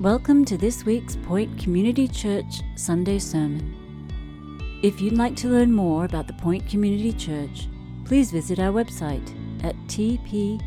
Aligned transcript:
Welcome 0.00 0.44
to 0.46 0.58
this 0.58 0.84
week's 0.84 1.14
Point 1.14 1.56
Community 1.56 2.08
Church 2.08 2.62
Sunday 2.74 3.20
Sermon. 3.20 4.80
If 4.82 5.00
you'd 5.00 5.16
like 5.16 5.36
to 5.36 5.46
learn 5.46 5.72
more 5.72 6.04
about 6.04 6.26
the 6.26 6.32
Point 6.32 6.68
Community 6.68 7.12
Church, 7.12 7.68
please 8.04 8.32
visit 8.32 8.58
our 8.58 8.72
website 8.72 9.24
at 9.62 9.76
tpcc.org.au. 9.86 10.60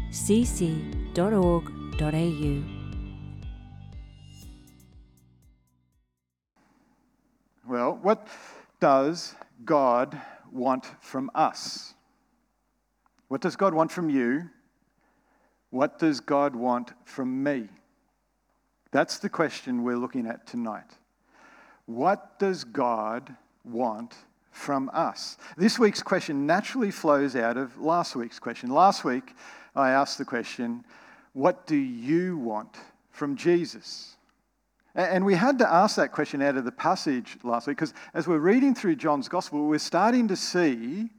Well, 7.68 8.00
what 8.02 8.28
does 8.80 9.36
God 9.66 10.18
want 10.54 10.86
from 11.02 11.30
us? 11.36 11.96
What 13.28 13.42
does 13.42 13.58
God 13.58 13.74
want 13.74 13.92
from 13.92 14.10
you? 14.10 14.50
What 15.70 16.00
does 16.00 16.22
God 16.22 16.56
want 16.56 16.94
from 17.04 17.44
me? 17.44 17.68
That's 18.98 19.20
the 19.20 19.30
question 19.30 19.84
we're 19.84 19.96
looking 19.96 20.26
at 20.26 20.48
tonight. 20.48 20.90
What 21.86 22.40
does 22.40 22.64
God 22.64 23.36
want 23.64 24.16
from 24.50 24.90
us? 24.92 25.38
This 25.56 25.78
week's 25.78 26.02
question 26.02 26.48
naturally 26.48 26.90
flows 26.90 27.36
out 27.36 27.58
of 27.58 27.80
last 27.80 28.16
week's 28.16 28.40
question. 28.40 28.72
Last 28.72 29.04
week, 29.04 29.36
I 29.76 29.92
asked 29.92 30.18
the 30.18 30.26
question, 30.26 30.84
What 31.34 31.68
do 31.68 31.76
you 31.76 32.40
want 32.40 32.76
from 33.12 33.36
Jesus? 33.36 34.16
And 34.96 35.24
we 35.24 35.36
had 35.36 35.60
to 35.60 35.72
ask 35.72 35.96
that 35.98 36.12
question 36.12 36.42
out 36.42 36.58
of 36.58 36.66
the 36.66 36.72
passage 36.72 37.38
last 37.44 37.68
week 37.68 37.78
because 37.78 37.94
as 38.16 38.28
we're 38.28 38.40
reading 38.40 38.74
through 38.74 38.96
John's 38.96 39.30
gospel, 39.30 39.68
we're 39.68 39.78
starting 39.78 40.28
to 40.30 40.36
see 40.36 41.12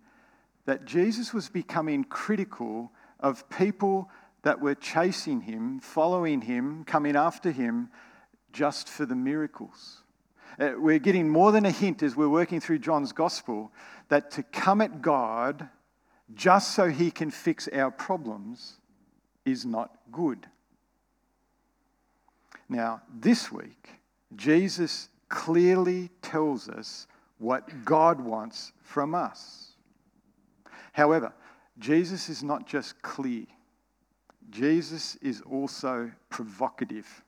that 0.65 0.85
Jesus 0.85 1.33
was 1.33 1.49
becoming 1.49 2.03
critical 2.03 2.91
of 3.21 3.49
people 3.51 4.11
that 4.43 4.61
were 4.61 4.75
chasing 4.75 5.43
him, 5.43 5.81
following 5.81 6.43
him, 6.43 6.85
coming 6.85 7.17
after 7.17 7.51
him 7.51 7.91
just 8.53 8.89
for 8.89 9.05
the 9.05 9.17
miracles. 9.17 10.03
Uh, 10.59 10.73
we're 10.77 10.99
getting 10.99 11.29
more 11.29 11.53
than 11.53 11.67
a 11.67 11.71
hint 11.71 12.03
as 12.03 12.17
we're 12.17 12.29
working 12.29 12.61
through 12.61 12.79
John's 12.79 13.13
gospel 13.13 13.71
that 14.09 14.31
to 14.33 14.43
come 14.43 14.81
at 14.81 15.03
God 15.03 15.69
just 16.35 16.73
so 16.75 16.89
he 16.89 17.11
can 17.11 17.31
fix 17.31 17.69
our 17.69 17.91
problems 17.91 18.79
is 19.45 19.65
not 19.65 19.91
good. 20.11 20.47
Now, 22.69 23.03
this 23.13 23.51
week, 23.51 23.89
Jesus 24.37 25.09
clearly 25.29 26.11
tells 26.23 26.69
us 26.69 27.07
what 27.39 27.85
God 27.85 28.21
wants 28.21 28.73
from 28.83 29.15
us. 29.15 29.73
However, 30.93 31.33
Jesus 31.79 32.29
is 32.29 32.43
not 32.43 32.67
just 32.67 33.01
clear, 33.03 33.47
Jesus 34.51 35.17
is 35.17 35.43
also 35.43 36.11
provocative. 36.31 37.23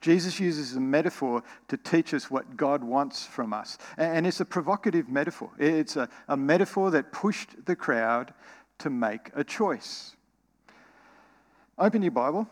Jesus 0.00 0.40
uses 0.40 0.74
a 0.76 0.80
metaphor 0.80 1.42
to 1.68 1.76
teach 1.76 2.12
us 2.12 2.30
what 2.30 2.56
God 2.56 2.82
wants 2.82 3.24
from 3.24 3.52
us. 3.52 3.78
And 3.96 4.26
it's 4.26 4.40
a 4.40 4.44
provocative 4.44 5.08
metaphor. 5.08 5.50
It's 5.58 5.96
a, 5.96 6.08
a 6.28 6.36
metaphor 6.36 6.90
that 6.90 7.12
pushed 7.12 7.64
the 7.66 7.76
crowd 7.76 8.34
to 8.78 8.90
make 8.90 9.30
a 9.34 9.44
choice. 9.44 10.16
Open 11.78 12.02
your 12.02 12.10
Bible. 12.10 12.48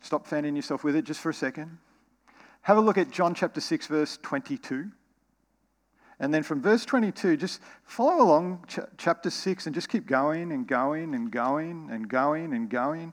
Stop 0.00 0.26
fanning 0.26 0.56
yourself 0.56 0.84
with 0.84 0.96
it 0.96 1.04
just 1.04 1.20
for 1.20 1.30
a 1.30 1.34
second. 1.34 1.78
Have 2.62 2.76
a 2.76 2.80
look 2.80 2.98
at 2.98 3.10
John 3.10 3.34
chapter 3.34 3.60
6, 3.60 3.86
verse 3.86 4.18
22. 4.22 4.90
And 6.20 6.34
then 6.34 6.42
from 6.42 6.60
verse 6.60 6.84
22, 6.84 7.36
just 7.36 7.60
follow 7.84 8.24
along 8.24 8.64
ch- 8.66 8.80
chapter 8.96 9.30
6 9.30 9.66
and 9.66 9.74
just 9.74 9.88
keep 9.88 10.06
going 10.06 10.50
and 10.50 10.66
going 10.66 11.14
and 11.14 11.30
going 11.30 11.88
and 11.90 12.08
going 12.08 12.52
and 12.52 12.68
going. 12.68 13.12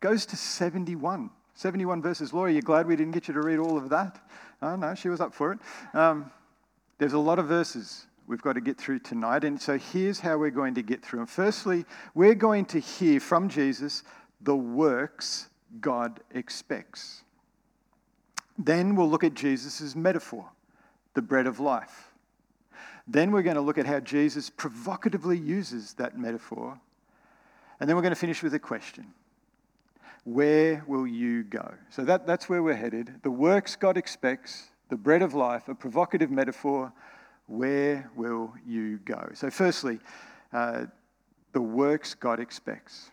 Goes 0.00 0.24
to 0.26 0.36
71. 0.36 1.30
71 1.54 2.00
verses. 2.00 2.32
Laura, 2.32 2.52
you're 2.52 2.62
glad 2.62 2.86
we 2.86 2.96
didn't 2.96 3.12
get 3.12 3.28
you 3.28 3.34
to 3.34 3.42
read 3.42 3.58
all 3.58 3.76
of 3.76 3.88
that? 3.88 4.24
Oh, 4.60 4.76
no, 4.76 4.94
she 4.94 5.08
was 5.08 5.20
up 5.20 5.34
for 5.34 5.52
it. 5.52 5.58
Um, 5.94 6.30
there's 6.98 7.12
a 7.12 7.18
lot 7.18 7.40
of 7.40 7.46
verses 7.46 8.06
we've 8.28 8.42
got 8.42 8.52
to 8.52 8.60
get 8.60 8.78
through 8.78 9.00
tonight. 9.00 9.42
And 9.42 9.60
so 9.60 9.76
here's 9.76 10.20
how 10.20 10.38
we're 10.38 10.50
going 10.50 10.74
to 10.74 10.82
get 10.82 11.02
through 11.02 11.20
them. 11.20 11.26
Firstly, 11.26 11.84
we're 12.14 12.36
going 12.36 12.64
to 12.66 12.78
hear 12.78 13.18
from 13.18 13.48
Jesus 13.48 14.04
the 14.40 14.54
works 14.54 15.48
God 15.80 16.20
expects. 16.32 17.24
Then 18.58 18.94
we'll 18.94 19.10
look 19.10 19.24
at 19.24 19.34
Jesus' 19.34 19.96
metaphor, 19.96 20.48
the 21.14 21.22
bread 21.22 21.46
of 21.46 21.58
life. 21.58 22.11
Then 23.06 23.32
we're 23.32 23.42
going 23.42 23.56
to 23.56 23.62
look 23.62 23.78
at 23.78 23.86
how 23.86 24.00
Jesus 24.00 24.50
provocatively 24.50 25.36
uses 25.38 25.94
that 25.94 26.18
metaphor. 26.18 26.78
And 27.80 27.88
then 27.88 27.96
we're 27.96 28.02
going 28.02 28.14
to 28.14 28.20
finish 28.20 28.42
with 28.42 28.54
a 28.54 28.58
question 28.58 29.06
Where 30.24 30.84
will 30.86 31.06
you 31.06 31.42
go? 31.42 31.74
So 31.90 32.04
that, 32.04 32.26
that's 32.26 32.48
where 32.48 32.62
we're 32.62 32.74
headed. 32.74 33.22
The 33.22 33.30
works 33.30 33.76
God 33.76 33.96
expects, 33.96 34.70
the 34.88 34.96
bread 34.96 35.22
of 35.22 35.34
life, 35.34 35.68
a 35.68 35.74
provocative 35.74 36.30
metaphor. 36.30 36.92
Where 37.46 38.10
will 38.14 38.54
you 38.66 38.98
go? 38.98 39.30
So, 39.34 39.50
firstly, 39.50 39.98
uh, 40.52 40.86
the 41.52 41.60
works 41.60 42.14
God 42.14 42.38
expects. 42.40 43.10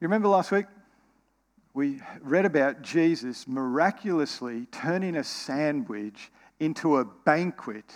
You 0.00 0.06
remember 0.06 0.28
last 0.28 0.52
week? 0.52 0.66
We 1.74 2.00
read 2.20 2.44
about 2.44 2.82
Jesus 2.82 3.48
miraculously 3.48 4.66
turning 4.66 5.16
a 5.16 5.24
sandwich 5.24 6.30
into 6.60 6.98
a 6.98 7.04
banquet 7.04 7.94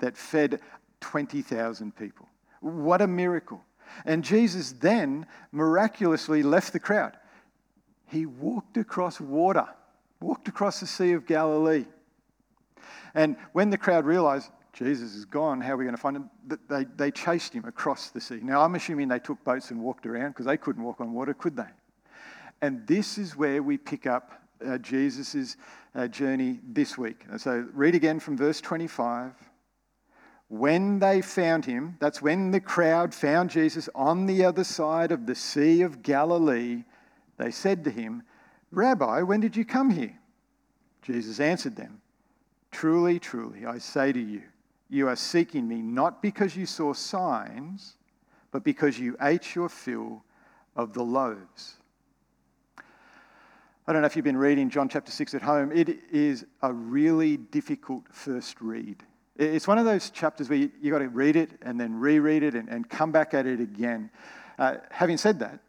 that 0.00 0.16
fed 0.16 0.60
20,000 1.00 1.94
people. 1.96 2.28
What 2.60 3.00
a 3.00 3.06
miracle. 3.06 3.62
And 4.04 4.22
Jesus 4.22 4.72
then 4.72 5.26
miraculously 5.52 6.42
left 6.42 6.72
the 6.72 6.80
crowd. 6.80 7.16
He 8.06 8.26
walked 8.26 8.76
across 8.76 9.20
water, 9.20 9.66
walked 10.20 10.48
across 10.48 10.80
the 10.80 10.86
Sea 10.86 11.12
of 11.12 11.26
Galilee. 11.26 11.86
And 13.14 13.36
when 13.52 13.70
the 13.70 13.78
crowd 13.78 14.04
realized 14.04 14.50
Jesus 14.72 15.14
is 15.14 15.24
gone, 15.24 15.60
how 15.60 15.72
are 15.72 15.76
we 15.76 15.84
going 15.84 15.96
to 15.96 16.00
find 16.00 16.16
him? 16.16 16.30
They, 16.68 16.84
they 16.96 17.10
chased 17.10 17.52
him 17.52 17.64
across 17.64 18.10
the 18.10 18.20
sea. 18.20 18.40
Now, 18.42 18.62
I'm 18.62 18.74
assuming 18.74 19.08
they 19.08 19.18
took 19.18 19.42
boats 19.44 19.70
and 19.70 19.80
walked 19.80 20.06
around 20.06 20.30
because 20.30 20.46
they 20.46 20.56
couldn't 20.56 20.82
walk 20.82 21.00
on 21.00 21.12
water, 21.12 21.34
could 21.34 21.56
they? 21.56 21.68
And 22.62 22.86
this 22.86 23.18
is 23.18 23.36
where 23.36 23.62
we 23.62 23.78
pick 23.78 24.06
up 24.06 24.32
uh, 24.64 24.78
Jesus' 24.78 25.56
uh, 25.94 26.06
journey 26.08 26.60
this 26.62 26.96
week. 26.96 27.24
So, 27.38 27.66
read 27.72 27.94
again 27.94 28.20
from 28.20 28.36
verse 28.36 28.60
25. 28.60 29.32
When 30.50 30.98
they 30.98 31.22
found 31.22 31.64
him, 31.64 31.96
that's 32.00 32.20
when 32.20 32.50
the 32.50 32.58
crowd 32.58 33.14
found 33.14 33.50
Jesus 33.50 33.88
on 33.94 34.26
the 34.26 34.44
other 34.44 34.64
side 34.64 35.12
of 35.12 35.24
the 35.24 35.36
Sea 35.36 35.82
of 35.82 36.02
Galilee, 36.02 36.82
they 37.36 37.52
said 37.52 37.84
to 37.84 37.90
him, 37.90 38.24
Rabbi, 38.72 39.22
when 39.22 39.38
did 39.38 39.54
you 39.54 39.64
come 39.64 39.90
here? 39.90 40.18
Jesus 41.02 41.38
answered 41.38 41.76
them, 41.76 42.00
Truly, 42.72 43.20
truly, 43.20 43.64
I 43.64 43.78
say 43.78 44.12
to 44.12 44.18
you, 44.18 44.42
you 44.88 45.06
are 45.06 45.14
seeking 45.14 45.68
me 45.68 45.82
not 45.82 46.20
because 46.20 46.56
you 46.56 46.66
saw 46.66 46.94
signs, 46.94 47.94
but 48.50 48.64
because 48.64 48.98
you 48.98 49.16
ate 49.22 49.54
your 49.54 49.68
fill 49.68 50.24
of 50.74 50.94
the 50.94 51.04
loaves. 51.04 51.76
I 53.86 53.92
don't 53.92 54.02
know 54.02 54.06
if 54.06 54.16
you've 54.16 54.24
been 54.24 54.36
reading 54.36 54.68
John 54.68 54.88
chapter 54.88 55.12
6 55.12 55.32
at 55.34 55.42
home. 55.42 55.70
It 55.70 56.00
is 56.10 56.44
a 56.60 56.72
really 56.72 57.36
difficult 57.36 58.02
first 58.10 58.60
read. 58.60 59.04
It's 59.40 59.66
one 59.66 59.78
of 59.78 59.86
those 59.86 60.10
chapters 60.10 60.50
where 60.50 60.58
you, 60.58 60.70
have 60.82 60.90
got 60.92 60.98
to 60.98 61.08
read 61.08 61.34
it 61.34 61.52
and 61.62 61.80
then 61.80 61.94
reread 61.94 62.42
it 62.42 62.54
and, 62.54 62.68
and 62.68 62.86
come 62.86 63.10
back 63.10 63.32
at 63.32 63.46
it 63.46 63.58
again. 63.58 64.10
Uh, 64.58 64.76
having 64.90 65.16
said 65.16 65.38
that, 65.38 65.60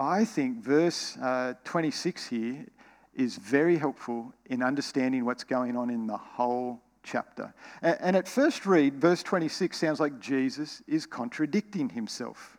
I 0.00 0.24
think 0.24 0.64
verse 0.64 1.16
uh, 1.18 1.54
26 1.62 2.26
here 2.26 2.66
is 3.14 3.36
very 3.36 3.78
helpful 3.78 4.34
in 4.46 4.64
understanding 4.64 5.24
what's 5.24 5.44
going 5.44 5.76
on 5.76 5.90
in 5.90 6.08
the 6.08 6.16
whole 6.16 6.80
chapter. 7.04 7.54
And, 7.82 7.98
and 8.00 8.16
at 8.16 8.26
first 8.26 8.66
read, 8.66 9.00
verse 9.00 9.22
26 9.22 9.78
sounds 9.78 10.00
like 10.00 10.18
Jesus 10.18 10.82
is 10.88 11.06
contradicting 11.06 11.88
himself. 11.88 12.58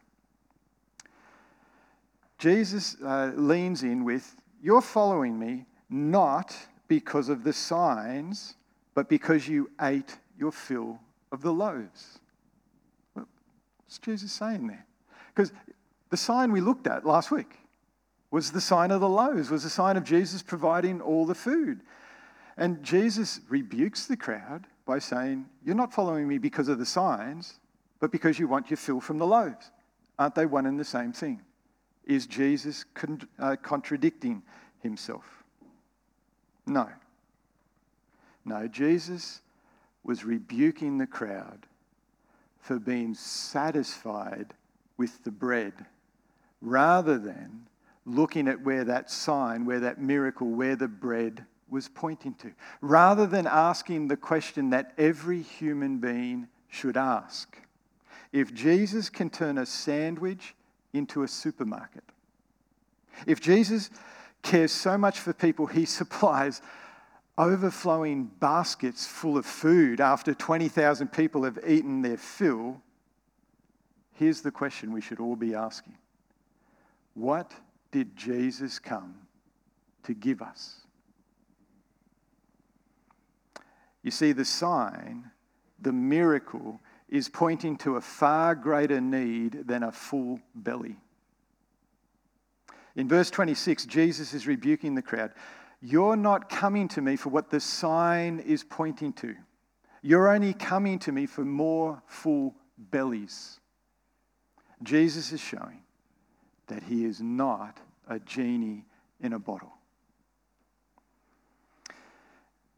Jesus 2.39 2.95
uh, 3.03 3.33
leans 3.35 3.83
in 3.83 4.05
with, 4.05 4.37
You're 4.63 4.81
following 4.81 5.37
me 5.37 5.65
not 5.89 6.55
because 6.87 7.27
of 7.27 7.43
the 7.43 7.51
signs, 7.51 8.55
but 8.95 9.09
because 9.09 9.49
you 9.49 9.69
ate 9.81 10.15
your 10.41 10.51
fill 10.51 10.99
of 11.31 11.41
the 11.41 11.53
loaves. 11.53 12.19
What's 13.13 13.99
Jesus 13.99 14.31
saying 14.31 14.67
there? 14.67 14.85
Because 15.33 15.53
the 16.09 16.17
sign 16.17 16.51
we 16.51 16.59
looked 16.59 16.87
at 16.87 17.05
last 17.05 17.31
week 17.31 17.59
was 18.31 18.51
the 18.51 18.59
sign 18.59 18.91
of 18.91 19.01
the 19.01 19.09
loaves, 19.09 19.49
was 19.49 19.63
the 19.63 19.69
sign 19.69 19.95
of 19.95 20.03
Jesus 20.03 20.41
providing 20.41 20.99
all 20.99 21.25
the 21.25 21.35
food. 21.35 21.81
And 22.57 22.83
Jesus 22.83 23.41
rebukes 23.49 24.07
the 24.07 24.17
crowd 24.17 24.65
by 24.85 24.99
saying, 24.99 25.45
You're 25.63 25.75
not 25.75 25.93
following 25.93 26.27
me 26.27 26.37
because 26.37 26.67
of 26.67 26.79
the 26.79 26.85
signs, 26.85 27.59
but 27.99 28.11
because 28.11 28.39
you 28.39 28.47
want 28.47 28.69
your 28.69 28.77
fill 28.77 28.99
from 28.99 29.19
the 29.19 29.27
loaves. 29.27 29.71
Aren't 30.17 30.35
they 30.35 30.45
one 30.45 30.65
and 30.65 30.79
the 30.79 30.85
same 30.85 31.13
thing? 31.13 31.41
Is 32.05 32.25
Jesus 32.25 32.83
con- 32.93 33.27
uh, 33.39 33.55
contradicting 33.61 34.41
himself? 34.79 35.43
No. 36.65 36.89
No, 38.43 38.67
Jesus 38.67 39.41
was 40.03 40.23
rebuking 40.23 40.97
the 40.97 41.07
crowd 41.07 41.65
for 42.59 42.79
being 42.79 43.13
satisfied 43.13 44.53
with 44.97 45.23
the 45.23 45.31
bread 45.31 45.73
rather 46.61 47.17
than 47.17 47.67
looking 48.05 48.47
at 48.47 48.61
where 48.61 48.83
that 48.83 49.11
sign, 49.11 49.65
where 49.65 49.79
that 49.79 49.99
miracle, 49.99 50.49
where 50.49 50.75
the 50.75 50.87
bread 50.87 51.45
was 51.69 51.87
pointing 51.87 52.33
to, 52.35 52.51
rather 52.81 53.25
than 53.25 53.47
asking 53.47 54.07
the 54.07 54.17
question 54.17 54.69
that 54.71 54.93
every 54.97 55.41
human 55.41 55.97
being 55.97 56.47
should 56.67 56.97
ask. 56.97 57.57
If 58.31 58.53
Jesus 58.53 59.09
can 59.09 59.29
turn 59.29 59.57
a 59.57 59.65
sandwich 59.65 60.55
into 60.93 61.23
a 61.23 61.27
supermarket, 61.27 62.03
if 63.25 63.39
Jesus 63.39 63.89
cares 64.41 64.71
so 64.71 64.97
much 64.97 65.19
for 65.19 65.33
people, 65.33 65.67
he 65.67 65.85
supplies 65.85 66.61
overflowing 67.37 68.25
baskets 68.39 69.07
full 69.07 69.37
of 69.37 69.45
food 69.45 70.01
after 70.01 70.33
20,000 70.33 71.07
people 71.11 71.43
have 71.43 71.59
eaten 71.67 72.01
their 72.01 72.17
fill, 72.17 72.81
here's 74.13 74.41
the 74.41 74.51
question 74.51 74.91
we 74.91 75.01
should 75.01 75.19
all 75.19 75.35
be 75.35 75.55
asking 75.55 75.97
What 77.13 77.51
did 77.91 78.15
Jesus 78.15 78.79
come 78.79 79.15
to 80.03 80.13
give 80.13 80.41
us? 80.41 80.81
You 84.03 84.11
see, 84.11 84.31
the 84.31 84.45
sign, 84.45 85.29
the 85.79 85.93
miracle, 85.93 86.79
is 87.07 87.29
pointing 87.29 87.77
to 87.77 87.97
a 87.97 88.01
far 88.01 88.55
greater 88.55 89.01
need 89.01 89.67
than 89.67 89.83
a 89.83 89.91
full 89.91 90.39
belly. 90.55 90.97
In 92.95 93.07
verse 93.07 93.29
26, 93.29 93.85
Jesus 93.85 94.33
is 94.33 94.47
rebuking 94.47 94.95
the 94.95 95.01
crowd. 95.01 95.31
You're 95.81 96.15
not 96.15 96.49
coming 96.49 96.87
to 96.89 97.01
me 97.01 97.15
for 97.15 97.29
what 97.29 97.49
the 97.49 97.59
sign 97.59 98.39
is 98.39 98.63
pointing 98.63 99.13
to. 99.13 99.35
You're 100.03 100.29
only 100.29 100.53
coming 100.53 100.99
to 100.99 101.11
me 101.11 101.25
for 101.25 101.43
more 101.43 102.01
full 102.05 102.55
bellies. 102.77 103.59
Jesus 104.83 105.31
is 105.31 105.39
showing 105.39 105.81
that 106.67 106.83
he 106.83 107.05
is 107.05 107.21
not 107.21 107.77
a 108.07 108.19
genie 108.19 108.85
in 109.19 109.33
a 109.33 109.39
bottle. 109.39 109.73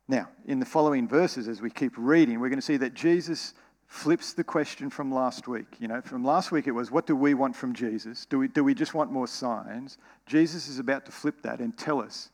Now, 0.07 0.29
in 0.45 0.59
the 0.59 0.65
following 0.65 1.07
verses, 1.07 1.47
as 1.47 1.61
we 1.61 1.69
keep 1.69 1.93
reading, 1.95 2.39
we're 2.39 2.49
going 2.49 2.59
to 2.59 2.65
see 2.65 2.77
that 2.77 2.93
Jesus 2.93 3.53
flips 3.87 4.33
the 4.33 4.43
question 4.43 4.89
from 4.89 5.13
last 5.13 5.47
week. 5.47 5.67
You 5.79 5.87
know, 5.87 6.01
from 6.01 6.25
last 6.25 6.51
week 6.51 6.67
it 6.67 6.71
was, 6.71 6.91
what 6.91 7.05
do 7.05 7.15
we 7.15 7.33
want 7.33 7.55
from 7.55 7.73
Jesus? 7.73 8.25
Do 8.25 8.39
we, 8.39 8.47
do 8.47 8.63
we 8.63 8.73
just 8.73 8.93
want 8.93 9.11
more 9.11 9.27
signs? 9.27 9.97
Jesus 10.25 10.67
is 10.67 10.79
about 10.79 11.05
to 11.05 11.11
flip 11.11 11.41
that 11.43 11.59
and 11.59 11.77
tell 11.77 12.01
us 12.01 12.29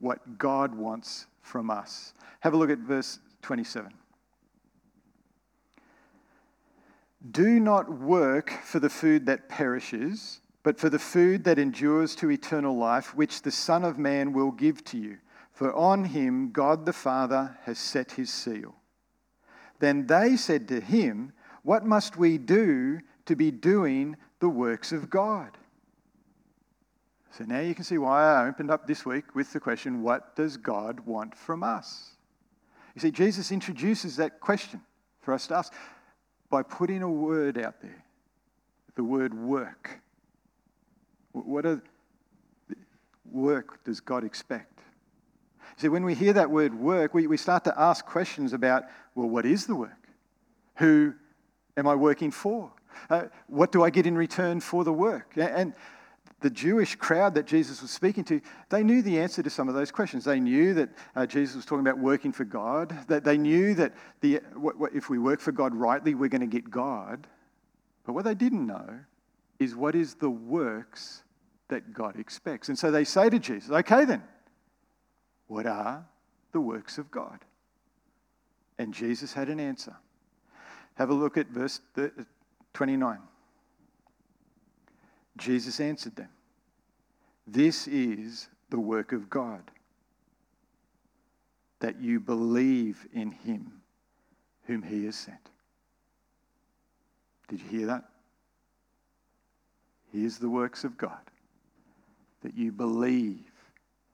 what 0.00 0.38
God 0.38 0.74
wants 0.74 1.26
from 1.42 1.70
us. 1.70 2.12
Have 2.40 2.54
a 2.54 2.56
look 2.56 2.70
at 2.70 2.78
verse 2.78 3.18
27. 3.42 3.92
Do 7.30 7.58
not 7.58 7.90
work 7.90 8.50
for 8.64 8.80
the 8.80 8.90
food 8.90 9.26
that 9.26 9.48
perishes, 9.48 10.40
but 10.62 10.78
for 10.78 10.90
the 10.90 10.98
food 10.98 11.44
that 11.44 11.58
endures 11.58 12.14
to 12.16 12.30
eternal 12.30 12.76
life, 12.76 13.14
which 13.14 13.42
the 13.42 13.50
Son 13.50 13.84
of 13.84 13.98
Man 13.98 14.32
will 14.32 14.50
give 14.50 14.84
to 14.84 14.98
you. 14.98 15.18
For 15.52 15.72
on 15.72 16.04
him 16.04 16.50
God 16.50 16.84
the 16.84 16.92
Father 16.92 17.56
has 17.62 17.78
set 17.78 18.12
his 18.12 18.30
seal. 18.30 18.74
Then 19.78 20.06
they 20.06 20.36
said 20.36 20.68
to 20.68 20.80
him, 20.80 21.32
What 21.62 21.84
must 21.84 22.16
we 22.16 22.38
do 22.38 23.00
to 23.26 23.36
be 23.36 23.50
doing 23.50 24.16
the 24.40 24.48
works 24.48 24.92
of 24.92 25.08
God? 25.08 25.56
So 27.36 27.42
now 27.44 27.58
you 27.58 27.74
can 27.74 27.82
see 27.82 27.98
why 27.98 28.22
I 28.22 28.46
opened 28.46 28.70
up 28.70 28.86
this 28.86 29.04
week 29.04 29.34
with 29.34 29.52
the 29.52 29.58
question, 29.58 30.02
What 30.02 30.36
does 30.36 30.56
God 30.56 31.00
want 31.00 31.36
from 31.36 31.64
us? 31.64 32.10
You 32.94 33.00
see, 33.00 33.10
Jesus 33.10 33.50
introduces 33.50 34.16
that 34.16 34.38
question 34.38 34.80
for 35.20 35.34
us 35.34 35.48
to 35.48 35.56
ask 35.56 35.72
by 36.48 36.62
putting 36.62 37.02
a 37.02 37.10
word 37.10 37.58
out 37.58 37.80
there 37.80 38.04
the 38.94 39.02
word 39.02 39.34
work. 39.34 40.00
What 41.32 41.66
a 41.66 41.82
work 43.28 43.82
does 43.82 43.98
God 43.98 44.22
expect? 44.22 44.78
See, 45.76 45.88
when 45.88 46.04
we 46.04 46.14
hear 46.14 46.32
that 46.34 46.48
word 46.48 46.72
work, 46.72 47.12
we, 47.12 47.26
we 47.26 47.36
start 47.36 47.64
to 47.64 47.74
ask 47.76 48.06
questions 48.06 48.52
about, 48.52 48.84
well, 49.16 49.28
what 49.28 49.44
is 49.44 49.66
the 49.66 49.74
work? 49.74 50.08
Who 50.76 51.14
am 51.76 51.88
I 51.88 51.96
working 51.96 52.30
for? 52.30 52.70
Uh, 53.10 53.24
what 53.48 53.72
do 53.72 53.82
I 53.82 53.90
get 53.90 54.06
in 54.06 54.16
return 54.16 54.60
for 54.60 54.84
the 54.84 54.92
work? 54.92 55.32
And 55.36 55.74
the 56.44 56.50
Jewish 56.50 56.94
crowd 56.96 57.36
that 57.36 57.46
Jesus 57.46 57.80
was 57.80 57.90
speaking 57.90 58.22
to, 58.24 58.38
they 58.68 58.82
knew 58.82 59.00
the 59.00 59.18
answer 59.18 59.42
to 59.42 59.48
some 59.48 59.66
of 59.66 59.74
those 59.74 59.90
questions. 59.90 60.26
They 60.26 60.40
knew 60.40 60.74
that 60.74 60.90
uh, 61.16 61.24
Jesus 61.24 61.56
was 61.56 61.64
talking 61.64 61.80
about 61.80 61.98
working 61.98 62.32
for 62.32 62.44
God, 62.44 62.94
that 63.08 63.24
they 63.24 63.38
knew 63.38 63.72
that 63.76 63.94
the, 64.20 64.42
what, 64.52 64.78
what, 64.78 64.94
if 64.94 65.08
we 65.08 65.18
work 65.18 65.40
for 65.40 65.52
God 65.52 65.74
rightly, 65.74 66.14
we're 66.14 66.28
going 66.28 66.42
to 66.42 66.46
get 66.46 66.70
God. 66.70 67.26
But 68.04 68.12
what 68.12 68.26
they 68.26 68.34
didn't 68.34 68.66
know 68.66 69.00
is 69.58 69.74
what 69.74 69.94
is 69.94 70.16
the 70.16 70.28
works 70.28 71.22
that 71.68 71.94
God 71.94 72.20
expects. 72.20 72.68
And 72.68 72.78
so 72.78 72.90
they 72.90 73.04
say 73.04 73.30
to 73.30 73.38
Jesus, 73.38 73.70
okay 73.70 74.04
then, 74.04 74.22
what 75.46 75.64
are 75.64 76.04
the 76.52 76.60
works 76.60 76.98
of 76.98 77.10
God? 77.10 77.38
And 78.78 78.92
Jesus 78.92 79.32
had 79.32 79.48
an 79.48 79.60
answer. 79.60 79.96
Have 80.96 81.08
a 81.08 81.14
look 81.14 81.38
at 81.38 81.46
verse 81.46 81.80
29. 82.74 83.18
Jesus 85.38 85.80
answered 85.80 86.16
them, 86.16 86.28
This 87.46 87.86
is 87.86 88.48
the 88.70 88.80
work 88.80 89.12
of 89.12 89.28
God, 89.28 89.62
that 91.80 92.00
you 92.00 92.20
believe 92.20 93.06
in 93.12 93.30
him 93.30 93.80
whom 94.66 94.82
he 94.82 95.04
has 95.04 95.16
sent. 95.16 95.50
Did 97.48 97.60
you 97.60 97.68
hear 97.68 97.86
that? 97.86 98.04
Here's 100.12 100.38
the 100.38 100.48
works 100.48 100.84
of 100.84 100.96
God, 100.96 101.18
that 102.42 102.56
you 102.56 102.72
believe 102.72 103.50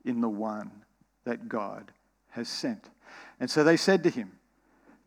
in 0.03 0.19
the 0.19 0.29
one 0.29 0.71
that 1.25 1.47
God 1.47 1.91
has 2.31 2.49
sent. 2.49 2.89
And 3.39 3.49
so 3.49 3.63
they 3.63 3.77
said 3.77 4.03
to 4.03 4.09
him, 4.09 4.31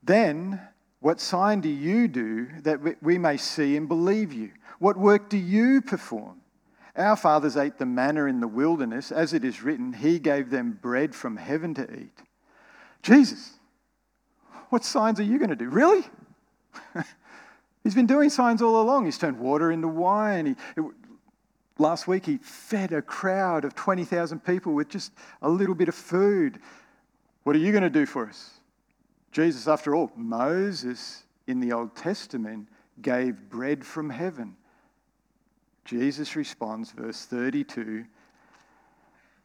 Then 0.03 0.61
what 1.00 1.20
sign 1.20 1.61
do 1.61 1.69
you 1.69 2.09
do 2.09 2.47
that 2.62 3.03
we 3.03 3.19
may 3.19 3.37
see 3.37 3.77
and 3.77 3.88
believe 3.88 4.32
you? 4.32 4.53
What 4.79 4.97
work 4.97 5.29
do 5.29 5.37
you 5.37 5.82
perform? 5.82 6.41
Our 6.96 7.17
fathers 7.17 7.56
ate 7.56 7.79
the 7.79 7.87
manna 7.87 8.26
in 8.26 8.41
the 8.41 8.49
wilderness, 8.49 9.11
as 9.11 9.32
it 9.32 9.44
is 9.44 9.62
written, 9.62 9.93
He 9.93 10.19
gave 10.19 10.50
them 10.50 10.79
bread 10.81 11.14
from 11.14 11.37
heaven 11.37 11.75
to 11.75 11.93
eat. 11.93 12.23
Jesus, 13.02 13.55
what 14.70 14.85
signs 14.85 15.19
are 15.19 15.25
you 15.25 15.38
going 15.38 15.50
to 15.50 15.56
do? 15.56 15.69
Really? 15.69 16.05
He's 17.85 17.94
been 17.94 18.06
doing 18.06 18.31
signs 18.31 18.62
all 18.62 18.81
along. 18.81 19.05
He's 19.05 19.19
turned 19.19 19.38
water 19.38 19.73
into 19.73 19.88
wine. 19.88 20.56
He, 20.76 20.82
Last 21.79 22.06
week, 22.06 22.25
he 22.25 22.38
fed 22.38 22.93
a 22.93 23.02
crowd 23.02 23.64
of 23.64 23.75
20,000 23.75 24.44
people 24.44 24.75
with 24.75 24.88
just 24.88 25.12
a 25.43 25.49
little 25.49 25.74
bit 25.74 25.89
of 25.89 25.94
food. 25.94 26.60
What 27.43 27.56
are 27.56 27.58
you 27.58 27.72
going 27.72 27.82
to 27.82 27.91
do 27.91 28.06
for 28.06 28.29
us? 28.29 28.60
Jesus, 29.32 29.67
after 29.67 29.94
all, 29.94 30.13
Moses 30.15 31.24
in 31.48 31.58
the 31.58 31.72
Old 31.72 31.96
Testament 31.96 32.69
gave 33.03 33.48
bread 33.48 33.84
from 33.84 34.08
heaven. 34.08 34.55
Jesus 35.84 36.36
responds, 36.36 36.91
verse 36.93 37.24
32 37.26 38.05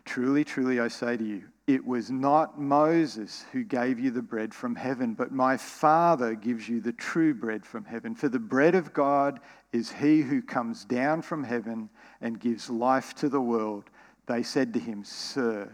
Truly, 0.06 0.44
truly, 0.44 0.80
I 0.80 0.88
say 0.88 1.18
to 1.18 1.24
you, 1.24 1.44
it 1.68 1.86
was 1.86 2.10
not 2.10 2.60
Moses 2.60 3.46
who 3.52 3.64
gave 3.64 4.00
you 4.00 4.10
the 4.10 4.24
bread 4.24 4.56
from 4.56 4.76
heaven, 4.76 5.14
but 5.14 5.32
my 5.32 5.56
Father 5.56 6.34
gives 6.34 6.68
you 6.68 6.82
the 6.82 6.94
true 6.94 7.32
bread 7.32 7.64
from 7.64 7.86
heaven. 7.86 8.16
For 8.16 8.28
the 8.28 8.40
bread 8.40 8.74
of 8.74 8.92
God 8.92 9.40
is 9.72 9.92
he 9.92 10.22
who 10.22 10.42
comes 10.42 10.84
down 10.84 11.22
from 11.22 11.44
heaven 11.44 11.90
and 12.22 12.40
gives 12.40 12.72
life 12.72 13.14
to 13.18 13.30
the 13.30 13.40
world. 13.40 13.84
They 14.26 14.42
said 14.42 14.74
to 14.74 14.80
him, 14.80 15.04
Sir, 15.04 15.70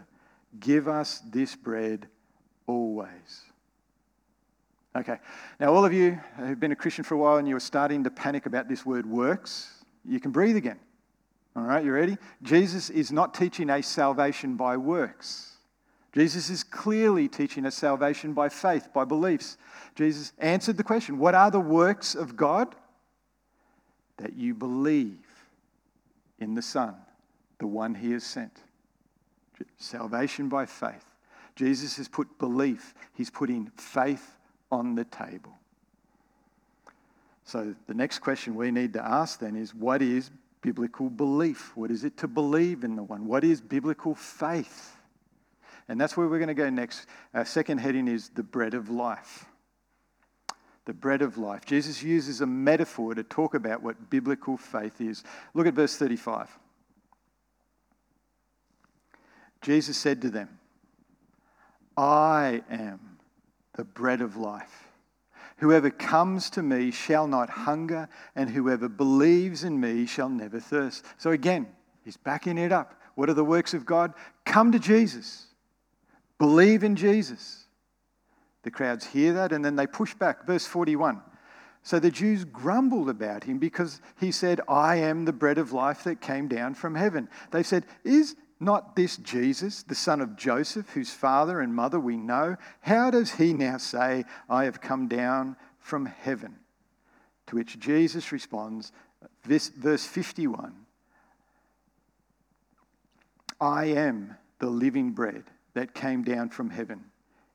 give 0.60 0.86
us 0.86 1.22
this 1.30 1.56
bread 1.56 2.06
always. 2.66 3.44
Okay, 4.94 5.16
now 5.60 5.72
all 5.72 5.84
of 5.84 5.94
you 5.94 6.20
who've 6.36 6.60
been 6.60 6.72
a 6.72 6.76
Christian 6.76 7.04
for 7.04 7.14
a 7.14 7.18
while 7.18 7.36
and 7.36 7.48
you 7.48 7.56
are 7.56 7.60
starting 7.60 8.04
to 8.04 8.10
panic 8.10 8.44
about 8.44 8.68
this 8.68 8.84
word 8.84 9.06
works, 9.06 9.75
you 10.08 10.20
can 10.20 10.30
breathe 10.30 10.56
again. 10.56 10.78
All 11.54 11.62
right, 11.62 11.84
you 11.84 11.92
ready? 11.92 12.18
Jesus 12.42 12.90
is 12.90 13.10
not 13.10 13.32
teaching 13.32 13.70
a 13.70 13.82
salvation 13.82 14.56
by 14.56 14.76
works. 14.76 15.52
Jesus 16.12 16.48
is 16.48 16.64
clearly 16.64 17.28
teaching 17.28 17.66
us 17.66 17.74
salvation 17.74 18.32
by 18.32 18.48
faith, 18.48 18.88
by 18.94 19.04
beliefs. 19.04 19.58
Jesus 19.94 20.32
answered 20.38 20.76
the 20.76 20.84
question 20.84 21.18
What 21.18 21.34
are 21.34 21.50
the 21.50 21.60
works 21.60 22.14
of 22.14 22.36
God? 22.36 22.74
That 24.18 24.34
you 24.34 24.54
believe 24.54 25.18
in 26.38 26.54
the 26.54 26.62
Son, 26.62 26.94
the 27.58 27.66
one 27.66 27.94
he 27.94 28.12
has 28.12 28.24
sent. 28.24 28.62
Salvation 29.76 30.48
by 30.48 30.66
faith. 30.66 31.04
Jesus 31.54 31.96
has 31.96 32.08
put 32.08 32.38
belief, 32.38 32.94
he's 33.14 33.30
putting 33.30 33.70
faith 33.76 34.36
on 34.70 34.94
the 34.94 35.04
table. 35.04 35.54
So 37.46 37.74
the 37.86 37.94
next 37.94 38.18
question 38.18 38.56
we 38.56 38.72
need 38.72 38.92
to 38.94 39.04
ask 39.04 39.38
then 39.38 39.54
is 39.54 39.72
what 39.72 40.02
is 40.02 40.30
biblical 40.62 41.08
belief? 41.08 41.76
What 41.76 41.92
is 41.92 42.04
it 42.04 42.16
to 42.18 42.28
believe 42.28 42.82
in 42.82 42.96
the 42.96 43.04
one? 43.04 43.26
What 43.26 43.44
is 43.44 43.60
biblical 43.60 44.16
faith? 44.16 44.96
And 45.88 46.00
that's 46.00 46.16
where 46.16 46.26
we're 46.26 46.40
going 46.40 46.48
to 46.48 46.54
go 46.54 46.68
next. 46.68 47.06
Our 47.32 47.44
second 47.44 47.78
heading 47.78 48.08
is 48.08 48.30
the 48.30 48.42
bread 48.42 48.74
of 48.74 48.90
life. 48.90 49.46
The 50.86 50.92
bread 50.92 51.22
of 51.22 51.38
life. 51.38 51.64
Jesus 51.64 52.02
uses 52.02 52.40
a 52.40 52.46
metaphor 52.46 53.14
to 53.14 53.22
talk 53.22 53.54
about 53.54 53.80
what 53.80 54.10
biblical 54.10 54.56
faith 54.56 55.00
is. 55.00 55.22
Look 55.54 55.68
at 55.68 55.74
verse 55.74 55.96
35. 55.96 56.50
Jesus 59.62 59.96
said 59.96 60.20
to 60.22 60.30
them, 60.30 60.58
I 61.96 62.62
am 62.68 63.18
the 63.74 63.84
bread 63.84 64.20
of 64.20 64.36
life. 64.36 64.85
Whoever 65.58 65.90
comes 65.90 66.50
to 66.50 66.62
me 66.62 66.90
shall 66.90 67.26
not 67.26 67.48
hunger, 67.48 68.08
and 68.34 68.50
whoever 68.50 68.88
believes 68.88 69.64
in 69.64 69.80
me 69.80 70.06
shall 70.06 70.28
never 70.28 70.60
thirst. 70.60 71.04
So 71.16 71.30
again, 71.30 71.66
he's 72.04 72.16
backing 72.16 72.58
it 72.58 72.72
up. 72.72 73.00
What 73.14 73.30
are 73.30 73.34
the 73.34 73.44
works 73.44 73.72
of 73.72 73.86
God? 73.86 74.12
Come 74.44 74.72
to 74.72 74.78
Jesus. 74.78 75.46
Believe 76.38 76.84
in 76.84 76.94
Jesus. 76.94 77.64
The 78.62 78.70
crowds 78.70 79.06
hear 79.06 79.32
that 79.34 79.52
and 79.52 79.64
then 79.64 79.76
they 79.76 79.86
push 79.86 80.12
back. 80.12 80.46
Verse 80.46 80.66
41. 80.66 81.22
So 81.82 82.00
the 82.00 82.10
Jews 82.10 82.44
grumbled 82.44 83.08
about 83.08 83.44
him 83.44 83.58
because 83.58 84.00
he 84.20 84.32
said, 84.32 84.60
I 84.68 84.96
am 84.96 85.24
the 85.24 85.32
bread 85.32 85.56
of 85.56 85.72
life 85.72 86.04
that 86.04 86.20
came 86.20 86.48
down 86.48 86.74
from 86.74 86.96
heaven. 86.96 87.28
They 87.52 87.62
said, 87.62 87.86
Is 88.04 88.34
not 88.58 88.96
this 88.96 89.16
Jesus, 89.18 89.82
the 89.82 89.94
son 89.94 90.20
of 90.20 90.36
Joseph, 90.36 90.90
whose 90.90 91.10
father 91.10 91.60
and 91.60 91.74
mother 91.74 92.00
we 92.00 92.16
know? 92.16 92.56
How 92.80 93.10
does 93.10 93.32
he 93.32 93.52
now 93.52 93.76
say, 93.76 94.24
I 94.48 94.64
have 94.64 94.80
come 94.80 95.08
down 95.08 95.56
from 95.78 96.06
heaven? 96.06 96.56
To 97.48 97.56
which 97.56 97.78
Jesus 97.78 98.32
responds, 98.32 98.92
this, 99.44 99.68
verse 99.68 100.04
51 100.04 100.74
I 103.60 103.86
am 103.86 104.36
the 104.58 104.68
living 104.68 105.12
bread 105.12 105.44
that 105.74 105.94
came 105.94 106.22
down 106.22 106.50
from 106.50 106.70
heaven. 106.70 107.04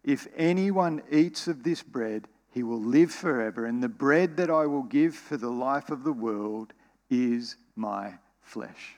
If 0.04 0.28
anyone 0.36 1.04
eats 1.12 1.48
of 1.48 1.64
this 1.64 1.84
bread, 1.84 2.28
he 2.52 2.64
will 2.64 2.82
live 2.82 3.12
forever, 3.12 3.66
and 3.66 3.82
the 3.82 3.90
bread 3.90 4.38
that 4.38 4.50
I 4.50 4.66
will 4.66 4.84
give 4.84 5.16
for 5.16 5.38
the 5.38 5.52
life 5.52 5.90
of 5.90 6.04
the 6.04 6.12
world 6.12 6.74
is 7.10 7.56
my 7.76 8.16
flesh. 8.42 8.96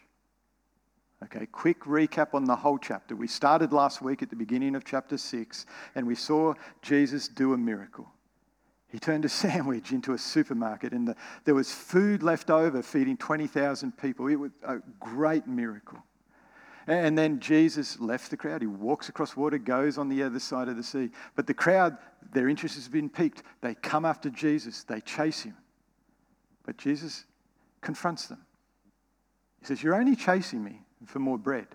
Okay, 1.24 1.46
quick 1.46 1.82
recap 1.82 2.34
on 2.34 2.44
the 2.44 2.56
whole 2.56 2.78
chapter. 2.78 3.16
We 3.16 3.28
started 3.28 3.72
last 3.72 4.02
week 4.02 4.22
at 4.22 4.30
the 4.30 4.36
beginning 4.36 4.76
of 4.76 4.84
chapter 4.84 5.18
6 5.18 5.66
and 5.96 6.06
we 6.06 6.16
saw 6.16 6.54
Jesus 6.82 7.30
do 7.30 7.54
a 7.54 7.58
miracle. 7.58 8.12
He 8.90 9.00
turned 9.00 9.24
a 9.24 9.30
sandwich 9.44 9.94
into 9.94 10.14
a 10.14 10.18
supermarket 10.18 10.92
and 10.92 11.08
the, 11.08 11.16
there 11.46 11.56
was 11.56 11.72
food 11.72 12.24
left 12.24 12.50
over 12.50 12.84
feeding 12.84 13.16
20,000 13.16 13.98
people. 13.98 14.28
It 14.28 14.36
was 14.36 14.52
a 14.68 14.80
great 15.00 15.48
miracle. 15.48 16.00
And 16.88 17.18
then 17.18 17.40
Jesus 17.40 17.98
left 18.02 18.30
the 18.30 18.36
crowd. 18.36 18.60
He 18.60 18.68
walks 18.68 19.08
across 19.08 19.38
water, 19.38 19.58
goes 19.58 19.98
on 19.98 20.10
the 20.10 20.24
other 20.24 20.40
side 20.40 20.68
of 20.68 20.76
the 20.76 20.84
sea. 20.84 21.10
But 21.38 21.48
the 21.48 21.54
crowd, 21.54 21.98
their 22.34 22.50
interest 22.50 22.76
has 22.76 22.90
been 22.90 23.10
piqued. 23.10 23.44
They 23.62 23.76
come 23.76 24.04
after 24.04 24.30
Jesus, 24.30 24.84
they 24.84 25.00
chase 25.00 25.44
him. 25.44 25.56
But 26.66 26.76
Jesus 26.78 27.24
confronts 27.80 28.28
them. 28.28 28.46
He 29.62 29.68
says, 29.68 29.82
You're 29.82 29.96
only 29.96 30.18
chasing 30.18 30.62
me 30.62 30.82
for 31.06 31.20
more 31.20 31.38
bread. 31.38 31.68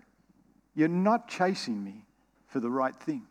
You're 0.74 0.88
not 0.88 1.28
chasing 1.28 1.82
me 1.82 2.04
for 2.46 2.60
the 2.60 2.70
right 2.70 2.94
thing. 2.94 3.26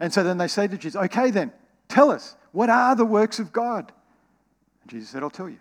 And 0.00 0.12
so 0.12 0.22
then 0.22 0.38
they 0.38 0.48
say 0.48 0.66
to 0.66 0.76
Jesus, 0.76 1.00
Okay, 1.00 1.30
then, 1.30 1.52
tell 1.88 2.10
us, 2.10 2.36
what 2.52 2.70
are 2.70 2.94
the 2.94 3.04
works 3.04 3.38
of 3.38 3.52
God? 3.52 3.92
And 4.82 4.90
Jesus 4.90 5.10
said, 5.10 5.22
I'll 5.22 5.30
tell 5.30 5.48
you. 5.48 5.58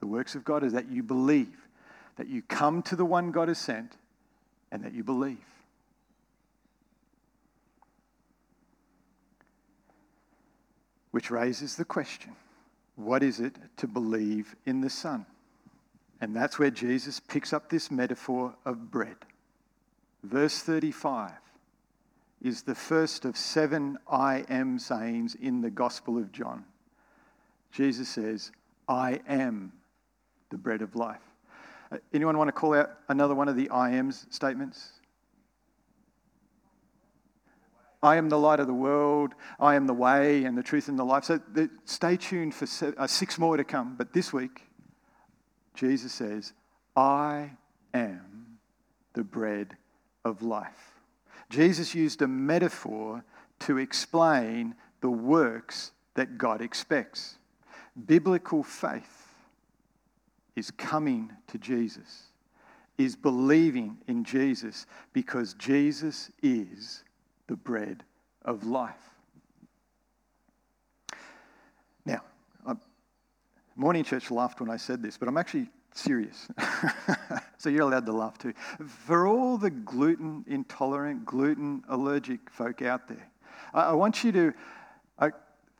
The 0.00 0.06
works 0.06 0.34
of 0.34 0.44
God 0.44 0.64
is 0.64 0.72
that 0.72 0.90
you 0.90 1.02
believe, 1.02 1.68
that 2.16 2.28
you 2.28 2.42
come 2.42 2.82
to 2.82 2.96
the 2.96 3.04
one 3.04 3.30
God 3.30 3.48
has 3.48 3.58
sent, 3.58 3.96
and 4.70 4.82
that 4.84 4.92
you 4.94 5.04
believe. 5.04 5.38
Which 11.12 11.30
raises 11.30 11.76
the 11.76 11.84
question 11.84 12.32
what 12.96 13.22
is 13.22 13.40
it 13.40 13.56
to 13.78 13.86
believe 13.86 14.54
in 14.66 14.80
the 14.80 14.90
Son? 14.90 15.24
And 16.22 16.36
that's 16.36 16.56
where 16.56 16.70
Jesus 16.70 17.18
picks 17.18 17.52
up 17.52 17.68
this 17.68 17.90
metaphor 17.90 18.54
of 18.64 18.92
bread. 18.92 19.16
Verse 20.22 20.60
35 20.60 21.32
is 22.40 22.62
the 22.62 22.76
first 22.76 23.24
of 23.24 23.36
seven 23.36 23.98
I 24.08 24.44
am 24.48 24.78
sayings 24.78 25.34
in 25.34 25.62
the 25.62 25.70
Gospel 25.70 26.16
of 26.18 26.30
John. 26.30 26.64
Jesus 27.72 28.08
says, 28.08 28.52
I 28.88 29.18
am 29.26 29.72
the 30.50 30.58
bread 30.58 30.80
of 30.80 30.94
life. 30.94 31.20
Uh, 31.90 31.96
anyone 32.14 32.38
want 32.38 32.46
to 32.46 32.52
call 32.52 32.74
out 32.74 32.90
another 33.08 33.34
one 33.34 33.48
of 33.48 33.56
the 33.56 33.68
I 33.70 33.90
am's 33.90 34.26
statements? 34.30 34.92
I 38.00 38.14
am 38.14 38.28
the 38.28 38.38
light 38.38 38.60
of 38.60 38.68
the 38.68 38.74
world. 38.74 39.34
I 39.58 39.74
am 39.74 39.88
the 39.88 39.94
way 39.94 40.44
and 40.44 40.56
the 40.56 40.62
truth 40.62 40.86
and 40.86 40.96
the 40.96 41.04
life. 41.04 41.24
So 41.24 41.40
stay 41.84 42.16
tuned 42.16 42.54
for 42.54 42.94
uh, 42.96 43.08
six 43.08 43.40
more 43.40 43.56
to 43.56 43.64
come. 43.64 43.96
But 43.96 44.12
this 44.12 44.32
week, 44.32 44.68
Jesus 45.74 46.12
says, 46.12 46.52
I 46.96 47.50
am 47.94 48.58
the 49.14 49.24
bread 49.24 49.76
of 50.24 50.42
life. 50.42 51.00
Jesus 51.50 51.94
used 51.94 52.22
a 52.22 52.28
metaphor 52.28 53.24
to 53.60 53.78
explain 53.78 54.74
the 55.00 55.10
works 55.10 55.92
that 56.14 56.38
God 56.38 56.60
expects. 56.60 57.36
Biblical 58.06 58.62
faith 58.62 59.34
is 60.56 60.70
coming 60.70 61.32
to 61.48 61.58
Jesus, 61.58 62.24
is 62.98 63.16
believing 63.16 63.98
in 64.06 64.24
Jesus 64.24 64.86
because 65.12 65.54
Jesus 65.54 66.30
is 66.42 67.04
the 67.46 67.56
bread 67.56 68.04
of 68.44 68.64
life. 68.66 68.94
Now, 72.04 72.22
Morning 73.76 74.04
Church 74.04 74.30
laughed 74.30 74.60
when 74.60 74.70
I 74.70 74.76
said 74.76 75.02
this, 75.02 75.16
but 75.16 75.28
I'm 75.28 75.36
actually 75.36 75.68
serious. 75.94 76.48
so 77.58 77.68
you're 77.68 77.82
allowed 77.82 78.06
to 78.06 78.12
laugh 78.12 78.38
too. 78.38 78.52
For 78.86 79.26
all 79.26 79.58
the 79.58 79.70
gluten 79.70 80.44
intolerant, 80.46 81.24
gluten 81.24 81.82
allergic 81.88 82.50
folk 82.50 82.82
out 82.82 83.08
there, 83.08 83.30
I, 83.72 83.82
I 83.82 83.92
want 83.92 84.24
you 84.24 84.32
to 84.32 84.54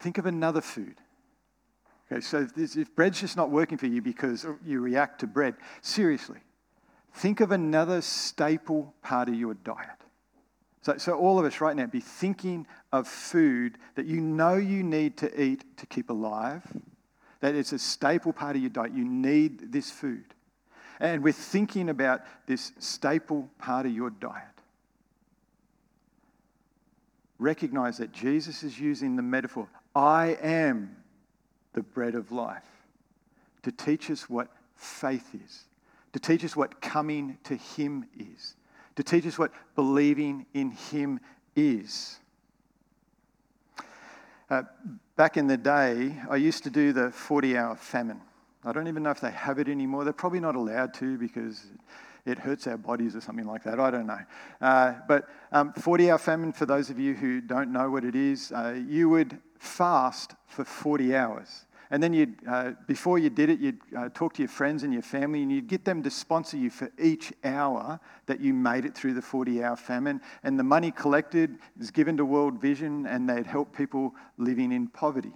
think 0.02 0.18
of 0.18 0.26
another 0.26 0.60
food. 0.60 0.96
Okay, 2.10 2.20
so 2.20 2.46
if, 2.56 2.76
if 2.76 2.94
bread's 2.94 3.20
just 3.20 3.36
not 3.36 3.50
working 3.50 3.78
for 3.78 3.86
you 3.86 4.02
because 4.02 4.44
you 4.66 4.80
react 4.80 5.20
to 5.20 5.26
bread, 5.26 5.54
seriously, 5.80 6.40
think 7.14 7.40
of 7.40 7.52
another 7.52 8.02
staple 8.02 8.94
part 9.02 9.28
of 9.28 9.34
your 9.34 9.54
diet. 9.54 9.88
So, 10.82 10.98
so 10.98 11.16
all 11.16 11.38
of 11.38 11.44
us 11.44 11.60
right 11.60 11.76
now 11.76 11.86
be 11.86 12.00
thinking 12.00 12.66
of 12.92 13.06
food 13.06 13.78
that 13.94 14.06
you 14.06 14.20
know 14.20 14.56
you 14.56 14.82
need 14.82 15.16
to 15.18 15.40
eat 15.40 15.76
to 15.78 15.86
keep 15.86 16.10
alive 16.10 16.64
that 17.42 17.56
it's 17.56 17.72
a 17.72 17.78
staple 17.78 18.32
part 18.32 18.54
of 18.54 18.62
your 18.62 18.70
diet. 18.70 18.92
You 18.94 19.04
need 19.04 19.72
this 19.72 19.90
food. 19.90 20.24
And 21.00 21.24
we're 21.24 21.32
thinking 21.32 21.88
about 21.88 22.22
this 22.46 22.70
staple 22.78 23.50
part 23.58 23.84
of 23.84 23.92
your 23.92 24.10
diet. 24.10 24.44
Recognize 27.40 27.98
that 27.98 28.12
Jesus 28.12 28.62
is 28.62 28.78
using 28.78 29.16
the 29.16 29.22
metaphor 29.22 29.68
I 29.94 30.38
am 30.40 30.96
the 31.72 31.82
bread 31.82 32.14
of 32.14 32.30
life 32.30 32.62
to 33.64 33.72
teach 33.72 34.08
us 34.08 34.30
what 34.30 34.48
faith 34.76 35.34
is, 35.34 35.64
to 36.12 36.20
teach 36.20 36.44
us 36.44 36.54
what 36.54 36.80
coming 36.80 37.38
to 37.42 37.56
Him 37.56 38.06
is, 38.16 38.54
to 38.94 39.02
teach 39.02 39.26
us 39.26 39.36
what 39.36 39.50
believing 39.74 40.46
in 40.54 40.70
Him 40.70 41.18
is. 41.56 42.20
Uh, 44.48 44.62
back 45.16 45.36
in 45.36 45.46
the 45.46 45.56
day, 45.56 46.16
I 46.30 46.36
used 46.36 46.64
to 46.64 46.70
do 46.70 46.92
the 46.92 47.10
40 47.10 47.56
hour 47.56 47.76
famine. 47.76 48.20
I 48.64 48.72
don't 48.72 48.88
even 48.88 49.02
know 49.02 49.10
if 49.10 49.20
they 49.20 49.30
have 49.30 49.58
it 49.58 49.68
anymore. 49.68 50.04
They're 50.04 50.12
probably 50.12 50.40
not 50.40 50.54
allowed 50.54 50.94
to 50.94 51.18
because 51.18 51.66
it 52.24 52.38
hurts 52.38 52.66
our 52.66 52.76
bodies 52.76 53.16
or 53.16 53.20
something 53.20 53.46
like 53.46 53.64
that. 53.64 53.80
I 53.80 53.90
don't 53.90 54.06
know. 54.06 54.20
Uh, 54.60 54.94
but 55.08 55.28
um, 55.50 55.72
40 55.72 56.10
hour 56.10 56.18
famine, 56.18 56.52
for 56.52 56.66
those 56.66 56.88
of 56.88 56.98
you 56.98 57.14
who 57.14 57.40
don't 57.40 57.72
know 57.72 57.90
what 57.90 58.04
it 58.04 58.14
is, 58.14 58.52
uh, 58.52 58.80
you 58.88 59.08
would 59.08 59.38
fast 59.58 60.34
for 60.46 60.64
40 60.64 61.16
hours. 61.16 61.66
And 61.92 62.02
then 62.02 62.14
you'd, 62.14 62.36
uh, 62.48 62.72
before 62.86 63.18
you 63.18 63.28
did 63.28 63.50
it, 63.50 63.60
you'd 63.60 63.78
uh, 63.94 64.08
talk 64.14 64.32
to 64.34 64.42
your 64.42 64.48
friends 64.48 64.82
and 64.82 64.94
your 64.94 65.02
family, 65.02 65.42
and 65.42 65.52
you'd 65.52 65.68
get 65.68 65.84
them 65.84 66.02
to 66.02 66.10
sponsor 66.10 66.56
you 66.56 66.70
for 66.70 66.90
each 66.98 67.34
hour 67.44 68.00
that 68.24 68.40
you 68.40 68.54
made 68.54 68.86
it 68.86 68.94
through 68.94 69.12
the 69.12 69.20
40 69.20 69.62
hour 69.62 69.76
famine. 69.76 70.22
And 70.42 70.58
the 70.58 70.64
money 70.64 70.90
collected 70.90 71.58
is 71.78 71.90
given 71.90 72.16
to 72.16 72.24
World 72.24 72.58
Vision, 72.62 73.04
and 73.04 73.28
they'd 73.28 73.46
help 73.46 73.76
people 73.76 74.14
living 74.38 74.72
in 74.72 74.88
poverty. 74.88 75.34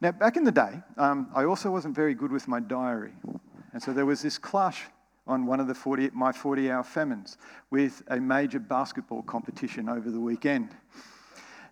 Now, 0.00 0.10
back 0.10 0.36
in 0.36 0.42
the 0.42 0.50
day, 0.50 0.82
um, 0.96 1.28
I 1.36 1.44
also 1.44 1.70
wasn't 1.70 1.94
very 1.94 2.14
good 2.14 2.32
with 2.32 2.48
my 2.48 2.58
diary. 2.58 3.12
And 3.72 3.80
so 3.80 3.92
there 3.92 4.04
was 4.04 4.22
this 4.22 4.38
clash 4.38 4.86
on 5.28 5.46
one 5.46 5.60
of 5.60 5.68
the 5.68 5.74
40, 5.74 6.10
my 6.12 6.32
40 6.32 6.68
hour 6.68 6.82
famines 6.82 7.38
with 7.70 8.02
a 8.08 8.16
major 8.16 8.58
basketball 8.58 9.22
competition 9.22 9.88
over 9.88 10.10
the 10.10 10.18
weekend. 10.18 10.70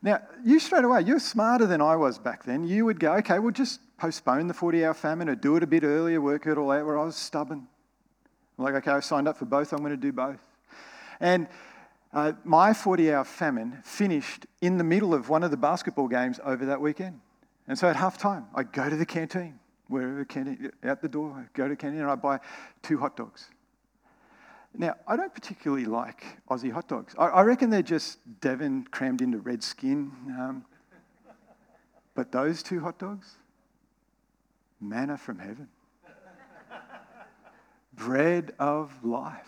Now, 0.03 0.21
you 0.45 0.61
straight 0.61 0.85
away, 0.85 1.03
you're 1.03 1.19
smarter 1.19 1.67
than 1.67 1.83
I 1.83 1.97
was 1.97 2.19
back 2.19 2.45
then. 2.45 2.65
You 2.65 2.87
would 2.87 2.99
go, 2.99 3.15
okay, 3.17 3.39
we'll 3.39 3.53
just 3.53 3.81
postpone 4.01 4.49
the 4.49 4.55
40 4.55 4.85
hour 4.85 4.95
famine 4.95 5.29
or 5.29 5.35
do 5.35 5.57
it 5.57 5.63
a 5.63 5.67
bit 5.67 5.85
earlier, 5.85 6.21
work 6.21 6.47
it 6.47 6.57
all 6.57 6.71
out, 6.71 6.87
where 6.87 6.99
I 6.99 7.05
was 7.05 7.17
stubborn. 7.17 7.69
I'm 8.59 8.65
like, 8.65 8.75
okay, 8.77 8.91
I 8.93 9.01
signed 9.01 9.29
up 9.29 9.37
for 9.37 9.45
both, 9.45 9.73
I'm 9.73 9.81
going 9.81 9.91
to 9.91 9.97
do 9.97 10.11
both. 10.11 10.41
And 11.21 11.47
uh, 12.15 12.33
my 12.43 12.73
40 12.73 13.13
hour 13.13 13.25
famine 13.25 13.79
finished 13.85 14.47
in 14.63 14.79
the 14.79 14.85
middle 14.85 15.13
of 15.13 15.29
one 15.29 15.43
of 15.43 15.51
the 15.51 15.57
basketball 15.59 16.09
games 16.09 16.41
over 16.45 16.65
that 16.65 16.81
weekend. 16.81 17.21
And 17.69 17.79
so 17.79 17.89
at 17.89 17.97
halftime, 17.97 18.47
I 18.55 18.63
go 18.63 18.89
to 18.89 18.97
the 18.97 19.05
canteen, 19.05 19.61
wherever 19.89 20.25
canteen, 20.25 20.73
out 20.83 21.03
the 21.03 21.09
door, 21.09 21.33
I 21.37 21.45
go 21.55 21.69
to 21.69 21.77
canteen 21.77 22.01
and 22.01 22.11
I 22.11 22.15
buy 22.15 22.41
two 22.83 22.99
hot 22.99 23.17
dogs. 23.17 23.51
Now, 24.77 24.95
I 25.07 25.17
don't 25.17 25.35
particularly 25.35 25.85
like 25.85 26.25
Aussie 26.49 26.73
hot 26.73 26.89
dogs. 26.89 27.15
I, 27.19 27.27
I 27.27 27.43
reckon 27.43 27.69
they're 27.69 27.83
just 27.83 28.19
Devon 28.41 28.85
crammed 28.91 29.21
into 29.21 29.39
red 29.39 29.63
skin. 29.63 30.11
Um, 30.31 30.65
but 32.15 32.33
those 32.33 32.63
two 32.63 32.81
hot 32.81 32.99
dogs, 32.99 33.37
manna 34.81 35.17
from 35.17 35.39
heaven, 35.39 35.69
bread 37.93 38.55
of 38.59 39.05
life. 39.05 39.47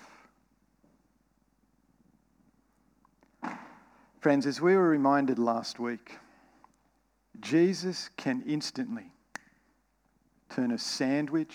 Friends, 4.20 4.46
as 4.46 4.60
we 4.60 4.76
were 4.76 4.88
reminded 4.88 5.38
last 5.38 5.80
week, 5.80 6.18
Jesus 7.40 8.08
can 8.16 8.42
instantly 8.46 9.06
turn 10.48 10.70
a 10.70 10.78
sandwich 10.78 11.54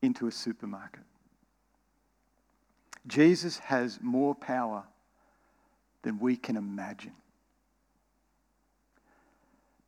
into 0.00 0.26
a 0.26 0.32
supermarket. 0.32 1.04
Jesus 3.06 3.58
has 3.58 3.98
more 4.00 4.34
power 4.34 4.84
than 6.02 6.18
we 6.18 6.36
can 6.36 6.56
imagine. 6.56 7.14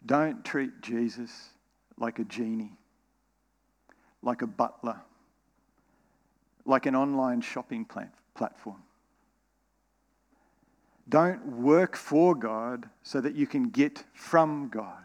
Don't 0.07 0.45
treat 0.45 0.81
Jesus 0.83 1.49
like 1.99 2.19
a 2.19 2.25
genie, 2.25 2.77
like 4.25 4.43
a 4.43 4.47
butler, 4.47 5.01
like 6.65 6.87
an 6.87 6.97
online 6.97 7.41
shopping 7.43 7.87
platform. 8.35 8.83
Don't 11.09 11.45
work 11.47 11.95
for 11.95 12.35
God 12.35 12.89
so 13.03 13.21
that 13.21 13.35
you 13.35 13.47
can 13.47 13.69
get 13.69 14.03
from 14.15 14.69
God. 14.69 15.05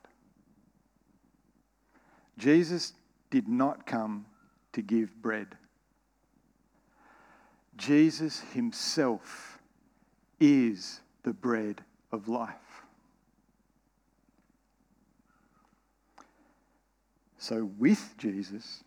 Jesus 2.37 2.93
did 3.29 3.49
not 3.49 3.85
come 3.85 4.25
to 4.71 4.81
give 4.81 5.21
bread. 5.21 5.47
Jesus 7.75 8.39
himself 8.53 9.59
is 10.39 11.01
the 11.23 11.33
bread 11.33 11.83
of 12.13 12.29
life. 12.29 12.55
So, 17.37 17.69
with 17.77 18.15
Jesus, 18.17 18.83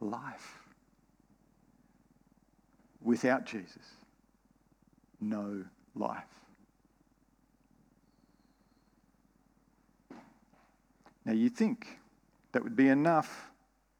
life. 0.00 0.58
Without 3.02 3.46
Jesus, 3.46 3.84
no 5.20 5.64
life. 5.94 6.24
Now, 11.24 11.32
you 11.32 11.48
think 11.50 11.98
that 12.52 12.62
would 12.62 12.76
be 12.76 12.88
enough 12.88 13.50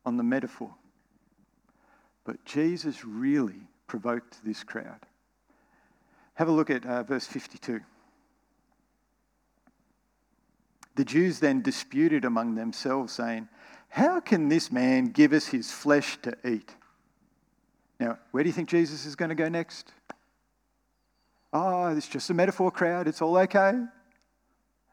on 0.06 0.16
the 0.16 0.22
metaphor. 0.22 0.74
But 2.24 2.44
Jesus 2.44 3.04
really 3.04 3.68
provoked 3.86 4.44
this 4.44 4.64
crowd. 4.64 5.00
Have 6.34 6.48
a 6.48 6.52
look 6.52 6.70
at 6.70 6.86
uh, 6.86 7.02
verse 7.02 7.26
52. 7.26 7.80
The 10.94 11.04
Jews 11.04 11.38
then 11.38 11.62
disputed 11.62 12.24
among 12.24 12.54
themselves, 12.54 13.12
saying, 13.12 13.48
How 13.88 14.20
can 14.20 14.48
this 14.48 14.70
man 14.70 15.06
give 15.06 15.32
us 15.32 15.46
his 15.46 15.70
flesh 15.70 16.18
to 16.22 16.36
eat? 16.46 16.74
Now, 17.98 18.18
where 18.30 18.44
do 18.44 18.48
you 18.48 18.54
think 18.54 18.68
Jesus 18.68 19.06
is 19.06 19.16
going 19.16 19.30
to 19.30 19.34
go 19.34 19.48
next? 19.48 19.92
Oh, 21.52 21.88
it's 21.88 22.08
just 22.08 22.30
a 22.30 22.34
metaphor 22.34 22.70
crowd. 22.70 23.08
It's 23.08 23.22
all 23.22 23.36
okay. 23.38 23.72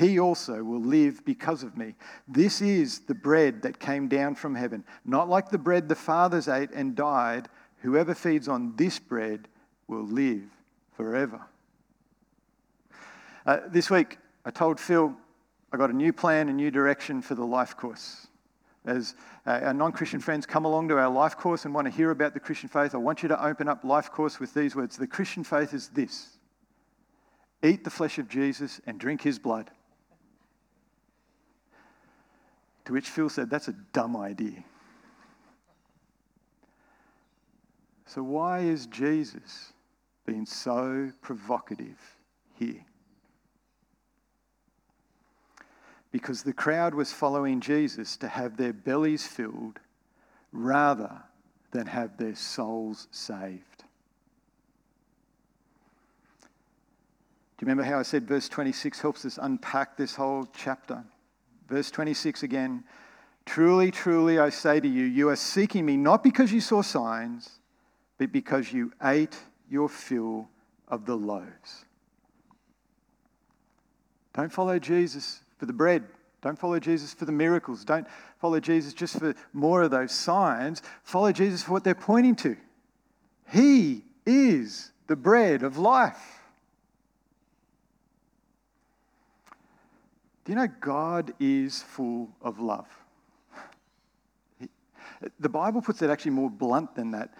he 0.00 0.18
also 0.18 0.64
will 0.64 0.80
live 0.80 1.22
because 1.26 1.62
of 1.62 1.76
me. 1.76 1.94
This 2.26 2.62
is 2.62 3.00
the 3.00 3.14
bread 3.14 3.60
that 3.62 3.78
came 3.78 4.08
down 4.08 4.34
from 4.34 4.54
heaven, 4.54 4.82
not 5.04 5.28
like 5.28 5.50
the 5.50 5.58
bread 5.58 5.90
the 5.90 5.94
fathers 5.94 6.48
ate 6.48 6.70
and 6.70 6.96
died. 6.96 7.48
Whoever 7.82 8.14
feeds 8.14 8.48
on 8.48 8.74
this 8.76 8.98
bread 8.98 9.46
will 9.88 10.04
live 10.04 10.44
forever. 10.96 11.42
Uh, 13.44 13.58
this 13.68 13.90
week, 13.90 14.16
I 14.46 14.50
told 14.50 14.80
Phil 14.80 15.14
I 15.70 15.76
got 15.76 15.90
a 15.90 15.96
new 15.96 16.14
plan, 16.14 16.48
a 16.48 16.52
new 16.52 16.70
direction 16.70 17.20
for 17.20 17.34
the 17.34 17.44
life 17.44 17.76
course. 17.76 18.26
As 18.86 19.14
uh, 19.46 19.60
our 19.64 19.74
non 19.74 19.92
Christian 19.92 20.20
friends 20.20 20.46
come 20.46 20.64
along 20.64 20.88
to 20.88 20.98
our 20.98 21.10
life 21.10 21.36
course 21.36 21.66
and 21.66 21.74
want 21.74 21.86
to 21.86 21.92
hear 21.92 22.10
about 22.10 22.32
the 22.32 22.40
Christian 22.40 22.70
faith, 22.70 22.94
I 22.94 22.98
want 22.98 23.22
you 23.22 23.28
to 23.28 23.44
open 23.44 23.68
up 23.68 23.84
life 23.84 24.10
course 24.10 24.40
with 24.40 24.54
these 24.54 24.74
words 24.74 24.96
The 24.96 25.06
Christian 25.06 25.44
faith 25.44 25.74
is 25.74 25.88
this 25.88 26.38
eat 27.62 27.84
the 27.84 27.90
flesh 27.90 28.18
of 28.18 28.30
Jesus 28.30 28.80
and 28.86 28.98
drink 28.98 29.20
his 29.20 29.38
blood. 29.38 29.70
To 32.86 32.92
which 32.92 33.08
Phil 33.08 33.28
said, 33.28 33.50
That's 33.50 33.68
a 33.68 33.74
dumb 33.92 34.16
idea. 34.16 34.64
So, 38.06 38.22
why 38.22 38.60
is 38.60 38.86
Jesus 38.86 39.72
being 40.26 40.44
so 40.44 41.12
provocative 41.22 41.98
here? 42.58 42.84
Because 46.10 46.42
the 46.42 46.52
crowd 46.52 46.94
was 46.94 47.12
following 47.12 47.60
Jesus 47.60 48.16
to 48.16 48.26
have 48.26 48.56
their 48.56 48.72
bellies 48.72 49.26
filled 49.26 49.78
rather 50.50 51.22
than 51.70 51.86
have 51.86 52.16
their 52.16 52.34
souls 52.34 53.06
saved. 53.12 53.84
Do 57.56 57.66
you 57.66 57.68
remember 57.68 57.84
how 57.84 58.00
I 58.00 58.02
said 58.02 58.26
verse 58.26 58.48
26 58.48 59.00
helps 59.00 59.24
us 59.24 59.38
unpack 59.40 59.96
this 59.96 60.16
whole 60.16 60.48
chapter? 60.56 61.04
Verse 61.70 61.90
26 61.90 62.42
again 62.42 62.84
Truly, 63.46 63.90
truly, 63.90 64.38
I 64.38 64.50
say 64.50 64.80
to 64.80 64.88
you, 64.88 65.04
you 65.04 65.28
are 65.30 65.36
seeking 65.36 65.86
me 65.86 65.96
not 65.96 66.22
because 66.22 66.52
you 66.52 66.60
saw 66.60 66.82
signs, 66.82 67.58
but 68.18 68.32
because 68.32 68.72
you 68.72 68.92
ate 69.02 69.36
your 69.70 69.88
fill 69.88 70.48
of 70.88 71.06
the 71.06 71.16
loaves. 71.16 71.86
Don't 74.34 74.52
follow 74.52 74.78
Jesus 74.78 75.40
for 75.58 75.66
the 75.66 75.72
bread. 75.72 76.04
Don't 76.42 76.58
follow 76.58 76.78
Jesus 76.78 77.14
for 77.14 77.24
the 77.24 77.32
miracles. 77.32 77.84
Don't 77.84 78.06
follow 78.38 78.60
Jesus 78.60 78.92
just 78.92 79.18
for 79.18 79.34
more 79.52 79.82
of 79.82 79.90
those 79.90 80.12
signs. 80.12 80.82
Follow 81.02 81.32
Jesus 81.32 81.62
for 81.62 81.72
what 81.72 81.84
they're 81.84 81.94
pointing 81.94 82.36
to. 82.36 82.56
He 83.50 84.04
is 84.26 84.92
the 85.06 85.16
bread 85.16 85.62
of 85.62 85.76
life. 85.76 86.39
Do 90.44 90.52
you 90.52 90.56
know 90.56 90.68
God 90.80 91.32
is 91.38 91.82
full 91.82 92.30
of 92.40 92.58
love? 92.58 92.88
The 95.38 95.48
Bible 95.50 95.82
puts 95.82 96.00
it 96.00 96.08
actually 96.08 96.30
more 96.30 96.50
blunt 96.50 96.94
than 96.94 97.10
that. 97.10 97.34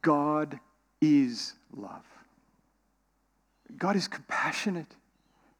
God 0.00 0.58
is 1.00 1.54
love. 1.76 2.04
God 3.76 3.94
is 3.94 4.08
compassionate 4.08 4.96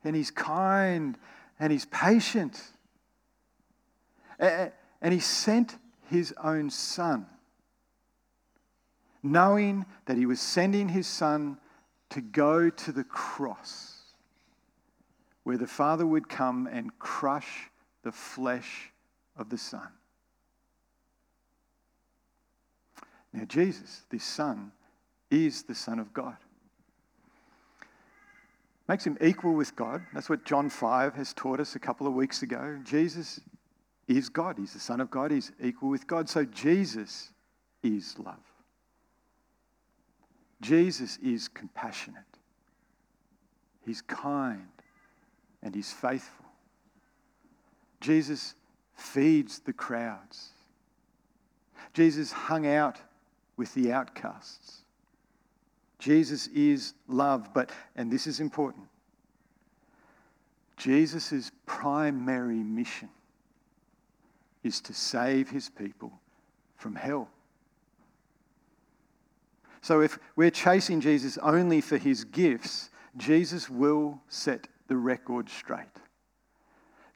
and 0.04 0.16
He's 0.16 0.30
kind 0.30 1.18
and 1.60 1.70
He's 1.70 1.84
patient. 1.86 2.62
And 4.38 4.72
He 5.12 5.20
sent 5.20 5.76
His 6.08 6.34
own 6.42 6.70
Son, 6.70 7.26
knowing 9.22 9.84
that 10.06 10.16
He 10.16 10.24
was 10.24 10.40
sending 10.40 10.88
His 10.88 11.06
Son 11.06 11.58
to 12.10 12.20
go 12.22 12.70
to 12.70 12.92
the 12.92 13.04
cross 13.04 13.91
where 15.44 15.58
the 15.58 15.66
Father 15.66 16.06
would 16.06 16.28
come 16.28 16.66
and 16.66 16.96
crush 16.98 17.70
the 18.02 18.12
flesh 18.12 18.90
of 19.36 19.48
the 19.48 19.58
Son. 19.58 19.88
Now, 23.32 23.44
Jesus, 23.44 24.02
this 24.10 24.24
Son, 24.24 24.72
is 25.30 25.62
the 25.62 25.74
Son 25.74 25.98
of 25.98 26.12
God. 26.12 26.36
Makes 28.88 29.06
him 29.06 29.16
equal 29.20 29.54
with 29.54 29.74
God. 29.74 30.02
That's 30.12 30.28
what 30.28 30.44
John 30.44 30.68
5 30.68 31.14
has 31.14 31.32
taught 31.32 31.60
us 31.60 31.74
a 31.76 31.78
couple 31.78 32.06
of 32.06 32.12
weeks 32.12 32.42
ago. 32.42 32.78
Jesus 32.84 33.40
is 34.06 34.28
God. 34.28 34.58
He's 34.58 34.74
the 34.74 34.80
Son 34.80 35.00
of 35.00 35.10
God. 35.10 35.30
He's 35.30 35.52
equal 35.62 35.88
with 35.88 36.06
God. 36.06 36.28
So 36.28 36.44
Jesus 36.44 37.30
is 37.82 38.18
love. 38.18 38.42
Jesus 40.60 41.18
is 41.22 41.48
compassionate. 41.48 42.22
He's 43.84 44.02
kind 44.02 44.68
and 45.62 45.74
he's 45.74 45.92
faithful. 45.92 46.46
Jesus 48.00 48.54
feeds 48.94 49.60
the 49.60 49.72
crowds. 49.72 50.50
Jesus 51.94 52.32
hung 52.32 52.66
out 52.66 52.98
with 53.56 53.72
the 53.74 53.92
outcasts. 53.92 54.78
Jesus 55.98 56.48
is 56.48 56.94
love, 57.06 57.54
but, 57.54 57.70
and 57.94 58.10
this 58.10 58.26
is 58.26 58.40
important, 58.40 58.86
Jesus' 60.76 61.52
primary 61.64 62.56
mission 62.56 63.08
is 64.64 64.80
to 64.80 64.92
save 64.92 65.48
his 65.48 65.68
people 65.68 66.12
from 66.76 66.96
hell. 66.96 67.28
So 69.80 70.00
if 70.00 70.18
we're 70.34 70.50
chasing 70.50 71.00
Jesus 71.00 71.38
only 71.38 71.80
for 71.80 71.98
his 71.98 72.24
gifts, 72.24 72.90
Jesus 73.16 73.68
will 73.68 74.20
set 74.28 74.66
the 74.92 74.98
record 74.98 75.48
straight. 75.48 75.86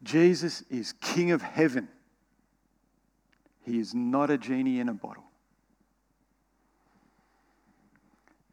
Jesus 0.02 0.62
is 0.70 0.94
King 1.02 1.32
of 1.32 1.42
heaven. 1.42 1.88
He 3.66 3.78
is 3.78 3.94
not 3.94 4.30
a 4.30 4.38
genie 4.38 4.80
in 4.80 4.88
a 4.88 4.94
bottle. 4.94 5.24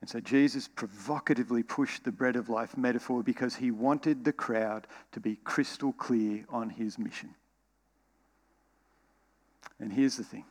And 0.01 0.09
so 0.09 0.19
Jesus 0.19 0.67
provocatively 0.67 1.63
pushed 1.63 2.03
the 2.03 2.11
bread 2.11 2.35
of 2.35 2.49
life 2.49 2.75
metaphor 2.75 3.23
because 3.23 3.55
he 3.55 3.71
wanted 3.71 4.25
the 4.25 4.33
crowd 4.33 4.87
to 5.13 5.21
be 5.21 5.37
crystal 5.45 5.93
clear 5.93 6.43
on 6.49 6.69
his 6.69 6.99
mission. 6.99 7.33
And 9.79 9.93
here's 9.93 10.17
the 10.17 10.25
thing 10.25 10.43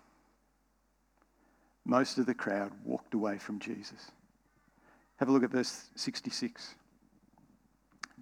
most 1.85 2.17
of 2.17 2.25
the 2.25 2.33
crowd 2.33 2.73
walked 2.87 3.13
away 3.13 3.37
from 3.37 3.59
Jesus. 3.59 4.13
Have 5.17 5.29
a 5.29 5.33
look 5.33 5.45
at 5.45 5.51
verse 5.51 5.91
66. 5.95 6.77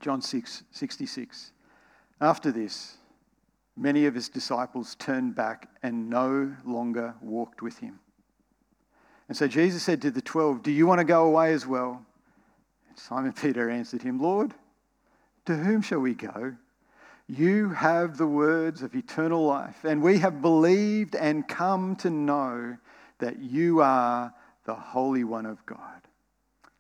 John 0.01 0.21
6 0.21 0.65
66. 0.73 1.53
After 2.21 2.51
this, 2.51 2.97
many 3.77 4.07
of 4.07 4.15
his 4.15 4.29
disciples 4.29 4.95
turned 4.97 5.35
back 5.35 5.69
and 5.83 6.11
no 6.11 6.55
longer 6.65 7.15
walked 7.21 7.63
with 7.63 7.79
him. 7.79 8.01
And 9.29 9.37
so 9.37 9.47
Jesus 9.47 9.83
said 9.83 10.03
to 10.03 10.11
the 10.11 10.21
twelve, 10.21 10.63
Do 10.63 10.73
you 10.73 10.87
want 10.87 10.99
to 10.99 11.05
go 11.05 11.25
away 11.25 11.53
as 11.53 11.67
well? 11.67 12.05
And 12.89 12.99
Simon 12.99 13.33
Peter 13.41 13.71
answered 13.71 14.03
him, 14.03 14.21
Lord, 14.21 14.53
to 15.47 15.57
whom 15.57 15.83
shall 15.83 16.01
we 16.01 16.15
go? 16.15 16.55
You 17.29 17.71
have 17.71 18.17
the 18.17 18.27
words 18.27 18.83
of 18.83 18.97
eternal 18.97 19.45
life, 19.45 19.85
and 19.85 20.03
we 20.03 20.19
have 20.19 20.43
believed 20.43 21.15
and 21.15 21.47
come 21.47 21.95
to 21.97 22.11
know 22.11 22.77
that 23.19 23.39
you 23.39 23.81
are 23.83 24.35
the 24.65 24.75
Holy 24.75 25.23
One 25.23 25.47
of 25.47 25.65
God. 25.65 26.03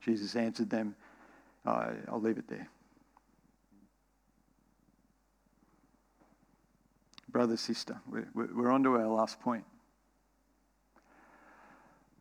Jesus 0.00 0.34
answered 0.34 0.68
them, 0.68 0.96
I'll 1.64 2.20
leave 2.20 2.38
it 2.38 2.48
there. 2.48 2.68
Brother, 7.30 7.56
sister, 7.56 8.00
we're, 8.10 8.26
we're 8.34 8.70
on 8.70 8.82
to 8.84 8.96
our 8.96 9.06
last 9.06 9.40
point 9.40 9.64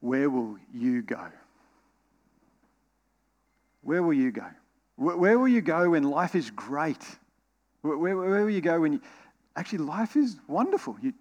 where 0.02 0.30
will 0.30 0.58
you 0.74 1.02
go? 1.02 1.28
Where 3.82 4.02
will 4.02 4.14
you 4.14 4.32
go? 4.32 4.46
Where 4.96 5.40
will 5.40 5.48
you 5.48 5.62
go 5.62 5.90
when 5.90 6.04
life 6.04 6.36
is 6.36 6.52
great? 6.52 7.04
Where, 7.82 7.98
where, 7.98 8.16
where 8.16 8.44
will 8.44 8.50
you 8.50 8.62
go 8.62 8.82
when 8.82 8.94
you, 8.94 9.02
actually 9.56 9.80
life 9.80 10.16
is 10.16 10.38
wonderful? 10.48 10.96
You, 11.02 11.14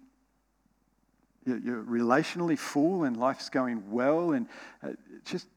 you're 1.45 1.83
relationally 1.83 2.57
full 2.57 3.03
and 3.03 3.17
life's 3.17 3.49
going 3.49 3.89
well 3.91 4.31
and 4.31 4.47
uh, 4.83 4.89
just 5.25 5.47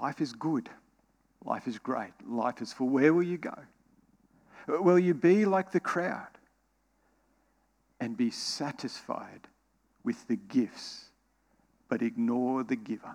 life 0.00 0.20
is 0.20 0.32
good. 0.32 0.70
Life 1.44 1.66
is 1.66 1.78
great. 1.78 2.12
Life 2.26 2.62
is 2.62 2.72
full. 2.72 2.88
Where 2.88 3.12
will 3.12 3.22
you 3.22 3.38
go? 3.38 3.56
Will 4.68 4.98
you 4.98 5.14
be 5.14 5.44
like 5.44 5.72
the 5.72 5.80
crowd 5.80 6.28
and 8.02 8.16
be 8.16 8.32
satisfied 8.32 9.46
with 10.02 10.26
the 10.26 10.34
gifts 10.34 11.04
but 11.88 12.02
ignore 12.02 12.64
the 12.64 12.74
giver? 12.74 13.14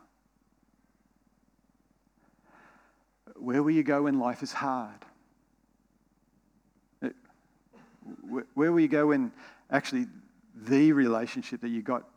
Where 3.36 3.62
will 3.62 3.72
you 3.72 3.84
go 3.84 4.04
when 4.04 4.18
life 4.18 4.42
is 4.44 4.54
hard? 4.54 5.04
Uh, 7.04 7.10
where 8.54 8.72
will 8.72 8.80
you 8.80 8.88
go 8.88 9.08
when 9.08 9.34
actually 9.70 10.06
the 10.56 10.94
relationship 10.94 11.60
that 11.60 11.70
you 11.70 11.82
got 11.82 12.08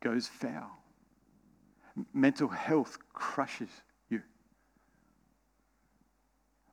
goes 0.00 0.28
foul? 0.28 0.70
Mental 2.14 2.48
health 2.48 2.96
crushes 3.12 3.68
you. 4.08 4.22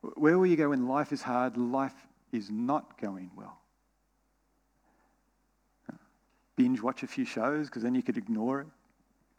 Where 0.00 0.38
will 0.38 0.46
you 0.46 0.56
go 0.56 0.70
when 0.70 0.88
life 0.88 1.12
is 1.12 1.20
hard, 1.20 1.58
life 1.58 2.06
is 2.32 2.48
not 2.48 2.98
going 2.98 3.30
well? 3.36 3.58
Binge 6.56 6.80
watch 6.80 7.02
a 7.02 7.06
few 7.06 7.24
shows 7.24 7.66
because 7.66 7.82
then 7.82 7.94
you 7.94 8.02
could 8.02 8.16
ignore 8.16 8.62
it 8.62 8.66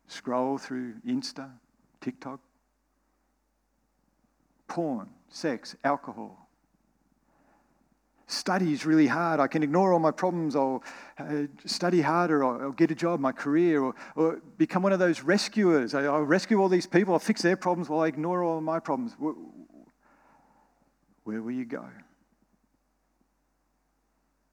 scroll 0.08 0.58
through 0.58 0.94
Insta, 1.06 1.50
TikTok, 2.02 2.40
porn, 4.68 5.10
sex, 5.30 5.76
alcohol. 5.84 6.48
Study 8.30 8.74
is 8.74 8.86
really 8.86 9.08
hard. 9.08 9.40
I 9.40 9.48
can 9.48 9.64
ignore 9.64 9.94
all 9.94 10.00
my 10.00 10.12
problems. 10.12 10.54
I'll 10.58 10.84
uh, 11.18 11.44
study 11.64 12.02
harder. 12.02 12.44
Or 12.44 12.62
I'll 12.62 12.72
get 12.74 12.92
a 12.92 12.96
job, 12.96 13.22
my 13.22 13.32
career, 13.32 13.82
or, 13.82 13.96
or 14.16 14.42
become 14.58 14.84
one 14.84 14.92
of 14.92 15.00
those 15.00 15.22
rescuers. 15.22 15.94
I, 15.94 16.02
will 16.02 16.24
rescue 16.24 16.62
all 16.62 16.68
these 16.68 16.88
people. 16.88 17.14
I'll 17.14 17.20
fix 17.20 17.42
their 17.42 17.56
problems 17.56 17.88
while 17.88 18.02
I 18.02 18.08
ignore 18.08 18.44
all 18.44 18.60
my 18.60 18.80
problems. 18.80 19.14
Where 21.24 21.42
will 21.42 21.52
you 21.52 21.64
go? 21.64 21.86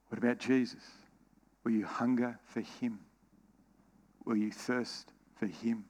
What 0.08 0.18
about 0.18 0.38
Jesus? 0.38 0.82
Will 1.64 1.72
you 1.72 1.86
hunger 1.86 2.38
for 2.46 2.60
him? 2.60 3.00
Will 4.24 4.36
you 4.36 4.52
thirst 4.52 5.10
for 5.36 5.46
Him. 5.46 5.84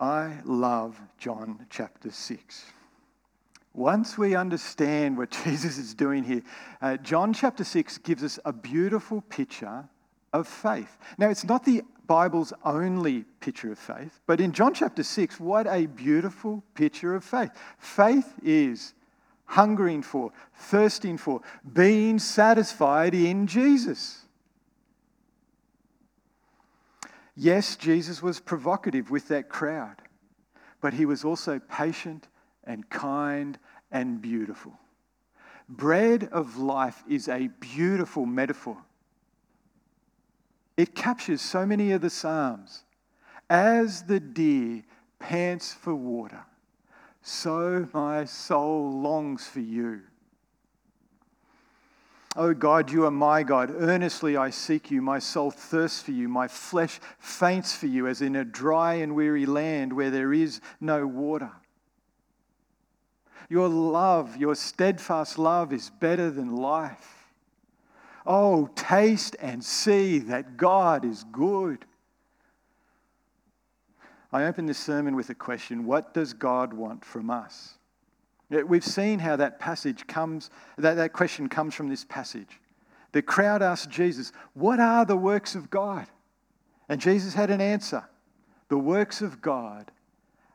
I 0.00 0.38
love 0.44 1.00
John 1.18 1.66
chapter 1.70 2.10
6. 2.10 2.64
Once 3.74 4.18
we 4.18 4.34
understand 4.34 5.16
what 5.16 5.30
Jesus 5.44 5.78
is 5.78 5.94
doing 5.94 6.24
here, 6.24 6.42
uh, 6.80 6.96
John 6.98 7.32
chapter 7.32 7.64
6 7.64 7.98
gives 7.98 8.22
us 8.24 8.38
a 8.44 8.52
beautiful 8.52 9.20
picture 9.22 9.88
of 10.32 10.48
faith. 10.48 10.98
Now, 11.18 11.28
it's 11.28 11.44
not 11.44 11.64
the 11.64 11.82
Bible's 12.06 12.52
only 12.64 13.24
picture 13.40 13.70
of 13.70 13.78
faith, 13.78 14.20
but 14.26 14.40
in 14.40 14.52
John 14.52 14.74
chapter 14.74 15.02
6, 15.02 15.38
what 15.38 15.66
a 15.66 15.86
beautiful 15.86 16.62
picture 16.74 17.14
of 17.14 17.24
faith. 17.24 17.50
Faith 17.78 18.34
is 18.42 18.94
hungering 19.52 20.00
for, 20.00 20.32
thirsting 20.54 21.18
for, 21.18 21.42
being 21.74 22.18
satisfied 22.18 23.14
in 23.14 23.46
Jesus. 23.46 24.22
Yes, 27.36 27.76
Jesus 27.76 28.22
was 28.22 28.40
provocative 28.40 29.10
with 29.10 29.28
that 29.28 29.50
crowd, 29.50 29.96
but 30.80 30.94
he 30.94 31.04
was 31.04 31.22
also 31.22 31.58
patient 31.58 32.28
and 32.64 32.88
kind 32.88 33.58
and 33.90 34.22
beautiful. 34.22 34.72
Bread 35.68 36.30
of 36.32 36.56
life 36.56 37.04
is 37.06 37.28
a 37.28 37.48
beautiful 37.60 38.24
metaphor. 38.24 38.78
It 40.78 40.94
captures 40.94 41.42
so 41.42 41.66
many 41.66 41.92
of 41.92 42.00
the 42.00 42.08
Psalms. 42.08 42.84
As 43.50 44.04
the 44.04 44.18
deer 44.18 44.82
pants 45.18 45.74
for 45.74 45.94
water, 45.94 46.42
so 47.22 47.88
my 47.92 48.24
soul 48.24 49.00
longs 49.00 49.46
for 49.46 49.60
you. 49.60 50.02
Oh 52.34 52.54
God, 52.54 52.90
you 52.90 53.04
are 53.04 53.10
my 53.10 53.42
God. 53.42 53.70
Earnestly 53.70 54.36
I 54.36 54.50
seek 54.50 54.90
you. 54.90 55.02
My 55.02 55.18
soul 55.18 55.50
thirsts 55.50 56.02
for 56.02 56.12
you. 56.12 56.28
My 56.28 56.48
flesh 56.48 56.98
faints 57.18 57.76
for 57.76 57.86
you, 57.86 58.06
as 58.06 58.22
in 58.22 58.36
a 58.36 58.44
dry 58.44 58.94
and 58.94 59.14
weary 59.14 59.44
land 59.44 59.92
where 59.92 60.10
there 60.10 60.32
is 60.32 60.60
no 60.80 61.06
water. 61.06 61.50
Your 63.50 63.68
love, 63.68 64.38
your 64.38 64.54
steadfast 64.54 65.38
love, 65.38 65.74
is 65.74 65.90
better 65.90 66.30
than 66.30 66.56
life. 66.56 67.28
Oh, 68.24 68.70
taste 68.76 69.36
and 69.40 69.62
see 69.62 70.18
that 70.20 70.56
God 70.56 71.04
is 71.04 71.24
good. 71.24 71.84
I 74.32 74.44
open 74.44 74.64
this 74.66 74.78
sermon 74.78 75.14
with 75.14 75.28
a 75.30 75.34
question 75.34 75.84
What 75.84 76.14
does 76.14 76.32
God 76.32 76.72
want 76.72 77.04
from 77.04 77.30
us? 77.30 77.74
We've 78.50 78.84
seen 78.84 79.18
how 79.18 79.36
that 79.36 79.58
passage 79.58 80.06
comes, 80.06 80.50
that, 80.76 80.94
that 80.94 81.12
question 81.14 81.48
comes 81.48 81.74
from 81.74 81.88
this 81.88 82.04
passage. 82.04 82.60
The 83.12 83.22
crowd 83.22 83.62
asked 83.62 83.90
Jesus, 83.90 84.32
What 84.54 84.80
are 84.80 85.04
the 85.04 85.16
works 85.16 85.54
of 85.54 85.70
God? 85.70 86.06
And 86.88 87.00
Jesus 87.00 87.34
had 87.34 87.50
an 87.50 87.60
answer. 87.60 88.04
The 88.68 88.78
works 88.78 89.20
of 89.20 89.40
God 89.40 89.90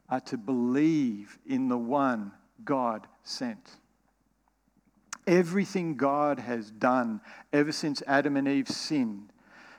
are 0.10 0.20
to 0.22 0.38
believe 0.38 1.38
in 1.46 1.68
the 1.68 1.78
one 1.78 2.32
God 2.64 3.08
sent. 3.24 3.78
Everything 5.26 5.98
God 5.98 6.40
has 6.40 6.72
done 6.72 7.22
ever 7.52 7.72
since 7.72 8.02
Adam 8.08 8.38
and 8.38 8.48
Eve 8.48 8.70
sinned 8.70 9.32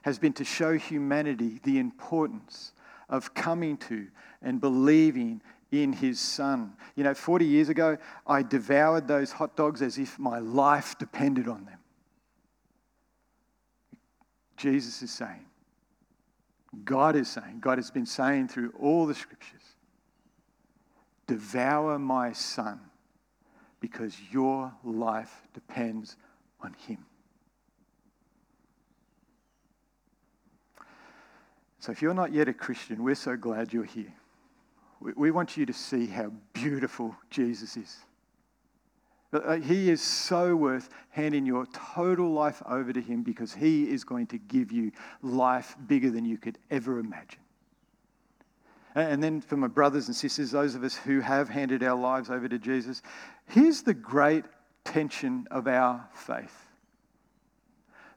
has 0.02 0.18
been 0.18 0.34
to 0.34 0.44
show 0.44 0.76
humanity 0.76 1.60
the 1.64 1.78
importance 1.78 2.72
of 3.08 3.34
coming 3.34 3.76
to 3.76 4.06
and 4.42 4.60
believing 4.60 5.42
in 5.70 5.92
his 5.92 6.18
son. 6.18 6.74
You 6.96 7.04
know, 7.04 7.14
40 7.14 7.44
years 7.44 7.68
ago, 7.68 7.98
I 8.26 8.42
devoured 8.42 9.06
those 9.08 9.32
hot 9.32 9.56
dogs 9.56 9.82
as 9.82 9.98
if 9.98 10.18
my 10.18 10.38
life 10.38 10.96
depended 10.98 11.48
on 11.48 11.64
them. 11.64 11.78
Jesus 14.56 15.02
is 15.02 15.10
saying, 15.10 15.44
God 16.84 17.16
is 17.16 17.28
saying, 17.28 17.60
God 17.60 17.78
has 17.78 17.90
been 17.90 18.06
saying 18.06 18.48
through 18.48 18.72
all 18.78 19.06
the 19.06 19.14
scriptures, 19.14 19.62
devour 21.26 21.98
my 21.98 22.32
son 22.32 22.80
because 23.80 24.16
your 24.32 24.72
life 24.82 25.42
depends 25.54 26.16
on 26.60 26.74
him. 26.86 26.98
So 31.80 31.92
if 31.92 32.02
you're 32.02 32.14
not 32.14 32.32
yet 32.32 32.48
a 32.48 32.52
Christian, 32.52 33.04
we're 33.04 33.14
so 33.14 33.36
glad 33.36 33.72
you're 33.72 33.84
here. 33.84 34.12
We, 35.00 35.30
want 35.30 35.56
you 35.56 35.64
to 35.64 35.72
see 35.72 36.06
how 36.06 36.32
beautiful 36.52 37.14
Jesus 37.30 37.76
is. 37.76 37.98
Uh, 39.32 39.56
he 39.56 39.90
is 39.90 40.02
so 40.02 40.56
worth 40.56 40.88
handing 41.10 41.46
your 41.46 41.66
total 41.66 42.32
life 42.32 42.62
over 42.66 42.92
to 42.92 43.00
Him 43.00 43.22
because 43.22 43.52
He 43.52 43.84
is 43.88 44.02
going 44.02 44.26
to 44.28 44.38
give 44.38 44.72
you 44.72 44.90
life 45.22 45.76
bigger 45.86 46.10
than 46.10 46.24
you 46.24 46.38
could 46.38 46.58
ever 46.70 46.98
imagine. 46.98 47.40
And 48.94 49.22
then 49.22 49.40
for 49.40 49.56
my 49.56 49.68
brothers 49.68 50.08
and 50.08 50.16
sisters, 50.16 50.50
those 50.50 50.74
of 50.74 50.82
us 50.82 50.96
who 50.96 51.20
have 51.20 51.48
handed 51.48 51.82
our 51.84 51.96
lives 51.96 52.30
over 52.30 52.48
to 52.48 52.58
Jesus, 52.58 53.02
here's 53.46 53.82
the 53.82 53.94
great 53.94 54.44
tension 54.84 55.46
of 55.50 55.68
our 55.68 56.08
faith. 56.14 56.67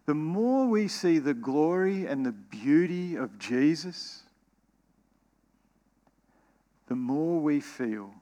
The 0.05 0.13
more 0.13 0.67
we 0.67 0.87
see 0.87 1.19
the 1.19 1.33
glory 1.33 2.05
and 2.05 2.25
the 2.25 2.31
beauty 2.31 3.15
of 3.15 3.37
Jesus, 3.37 4.23
the 6.87 6.95
more 6.95 7.39
we 7.39 7.59
feel 7.59 8.13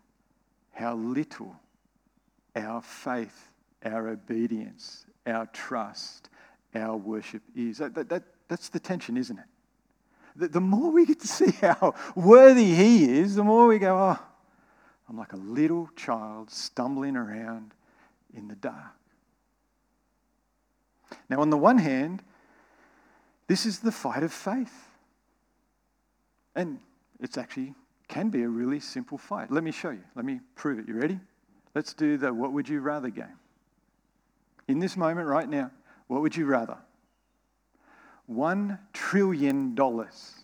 how 0.74 0.96
little 0.96 1.56
our 2.56 2.82
faith, 2.82 3.52
our 3.84 4.10
obedience, 4.10 5.06
our 5.26 5.46
trust, 5.48 6.30
our 6.76 6.96
worship 6.98 7.42
is. 7.56 7.78
That, 7.78 7.96
that, 7.96 8.10
that, 8.10 8.24
that's 8.48 8.70
the 8.70 8.80
tension, 8.80 9.18
isn't 9.18 9.40
it? 9.40 9.46
The, 10.36 10.48
the 10.50 10.62
more 10.62 10.92
we 10.92 11.06
get 11.06 11.20
to 11.22 11.28
see 11.28 11.52
how 11.62 11.96
worthy 12.16 12.76
He 12.76 13.10
is, 13.20 13.36
the 13.36 13.44
more 13.44 13.68
we 13.68 13.80
go, 13.80 13.98
oh, 13.98 14.20
I'm 15.08 15.18
like 15.18 15.34
a 15.34 15.38
little 15.38 15.90
child 15.96 16.52
stumbling 16.52 17.16
around 17.16 17.74
in 18.34 18.48
the 18.48 18.56
dark. 18.56 18.99
Now, 21.30 21.42
on 21.42 21.50
the 21.50 21.58
one 21.58 21.78
hand, 21.78 22.24
this 23.48 23.66
is 23.66 23.80
the 23.80 23.92
fight 23.92 24.24
of 24.24 24.32
faith. 24.32 24.88
And 26.56 26.80
it's 27.20 27.38
actually 27.38 27.74
can 28.08 28.30
be 28.30 28.42
a 28.44 28.50
really 28.50 28.80
simple 28.80 29.18
fight. 29.18 29.52
Let 29.52 29.64
me 29.64 29.72
show 29.72 29.92
you. 29.92 30.04
Let 30.16 30.26
me 30.26 30.40
prove 30.56 30.80
it. 30.80 30.88
You 30.88 30.96
ready? 30.96 31.20
Let's 31.76 31.94
do 31.94 32.18
the 32.18 32.34
what 32.34 32.52
would 32.52 32.68
you 32.68 32.82
rather 32.82 33.10
game. 33.10 33.38
In 34.68 34.80
this 34.80 34.98
moment 34.98 35.28
right 35.28 35.48
now, 35.48 35.72
what 36.08 36.22
would 36.22 36.36
you 36.36 36.46
rather? 36.46 36.78
One 38.26 38.80
trillion 38.94 39.76
dollars. 39.76 40.36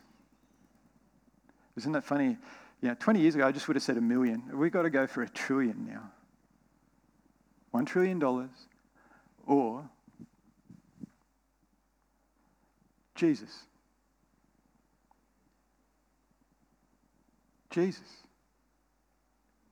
Isn't 1.75 1.91
that 1.91 2.04
funny? 2.04 2.38
Yeah, 2.82 2.93
20 2.95 3.19
years 3.19 3.36
ago, 3.36 3.47
I 3.47 3.51
just 3.51 3.67
would 3.67 3.75
have 3.75 3.84
said 3.84 3.97
a 3.97 4.01
million. 4.01 4.43
We've 4.54 4.71
got 4.71 4.84
to 4.84 4.89
go 4.89 5.08
for 5.08 5.23
a 5.23 5.30
trillion 5.30 5.86
now. 5.88 6.12
One 7.71 7.86
trillion 7.86 8.19
dollars 8.19 8.51
or 9.45 9.89
Jesus. 13.15 13.63
Jesus. 17.69 18.01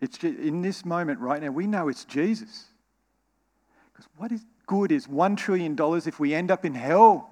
It's 0.01 0.21
in 0.23 0.62
this 0.62 0.84
moment 0.84 1.19
right 1.19 1.41
now, 1.41 1.51
we 1.51 1.67
know 1.67 1.88
it's 1.88 2.03
Jesus. 2.03 2.65
Because 3.91 4.08
what 4.17 4.32
is 4.32 4.43
good 4.65 4.91
is 4.91 5.08
$1 5.08 5.38
trillion 5.38 5.77
if 5.79 6.19
we 6.19 6.34
end 6.34 6.51
up 6.51 6.65
in 6.65 6.73
hell? 6.73 7.29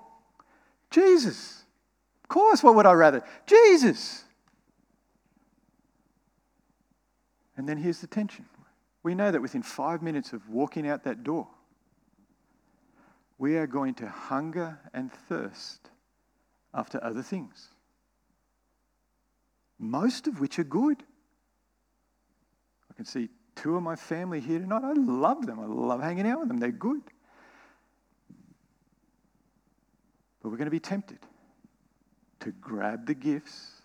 Jesus. 0.90 1.64
Of 2.24 2.30
course, 2.30 2.64
what 2.64 2.76
would 2.76 2.86
I 2.86 2.94
rather? 2.94 3.24
Jesus. 3.46 4.24
And 7.58 7.68
then 7.68 7.78
here's 7.78 8.00
the 8.00 8.08
tension. 8.08 8.46
We 9.04 9.16
know 9.16 9.32
that 9.32 9.42
within 9.42 9.64
five 9.64 10.02
minutes 10.02 10.32
of 10.32 10.48
walking 10.48 10.88
out 10.88 11.04
that 11.04 11.24
door, 11.24 11.48
we 13.38 13.58
are 13.58 13.68
going 13.68 13.96
to 13.96 14.08
hunger 14.08 14.80
and 14.94 15.12
thirst 15.12 15.91
after 16.74 17.04
other 17.04 17.22
things, 17.22 17.70
most 19.80 20.28
of 20.28 20.40
which 20.40 20.60
are 20.60 20.64
good. 20.64 21.04
I 22.90 22.94
can 22.94 23.06
see 23.06 23.30
two 23.56 23.76
of 23.76 23.84
my 23.84 23.96
family 23.96 24.40
here 24.40 24.60
tonight. 24.60 24.84
I 24.84 24.94
love 24.94 25.46
them. 25.46 25.60
I 25.60 25.66
love 25.66 26.02
hanging 26.02 26.28
out 26.28 26.40
with 26.40 26.48
them. 26.48 26.58
They're 26.60 26.72
good. 26.72 27.02
But 30.42 30.50
we're 30.50 30.58
going 30.58 30.66
to 30.66 30.72
be 30.72 30.80
tempted 30.80 31.20
to 32.42 32.52
grab 32.52 33.06
the 33.06 33.14
gifts 33.14 33.82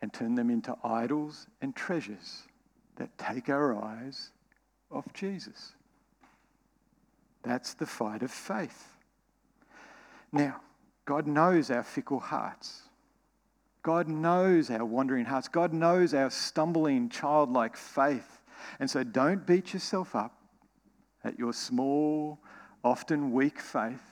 and 0.00 0.12
turn 0.12 0.34
them 0.34 0.50
into 0.50 0.76
idols 0.82 1.46
and 1.60 1.74
treasures 1.74 2.42
that 2.96 3.16
take 3.18 3.48
our 3.48 3.76
eyes 3.76 4.30
off 4.90 5.06
Jesus. 5.14 5.72
That's 7.42 7.74
the 7.74 7.86
fight 7.86 8.22
of 8.22 8.30
faith. 8.30 8.88
Now, 10.32 10.60
God 11.04 11.26
knows 11.26 11.70
our 11.70 11.82
fickle 11.82 12.20
hearts. 12.20 12.82
God 13.82 14.08
knows 14.08 14.70
our 14.70 14.84
wandering 14.84 15.24
hearts. 15.24 15.48
God 15.48 15.72
knows 15.72 16.14
our 16.14 16.30
stumbling 16.30 17.08
childlike 17.08 17.76
faith. 17.76 18.40
And 18.78 18.88
so 18.88 19.02
don't 19.02 19.44
beat 19.46 19.74
yourself 19.74 20.14
up 20.14 20.36
at 21.24 21.38
your 21.38 21.52
small, 21.52 22.38
often 22.84 23.32
weak 23.32 23.58
faith. 23.58 24.02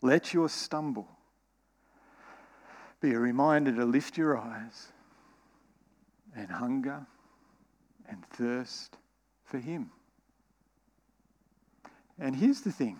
Let 0.00 0.32
your 0.32 0.48
stumble 0.48 1.08
be 3.00 3.12
a 3.12 3.18
reminder 3.18 3.74
to 3.74 3.84
lift 3.84 4.16
your 4.16 4.38
eyes 4.38 4.92
and 6.36 6.50
hunger 6.50 7.06
and 8.08 8.24
thirst 8.26 8.96
for 9.44 9.58
Him. 9.58 9.90
And 12.18 12.36
here's 12.36 12.60
the 12.60 12.72
thing 12.72 12.98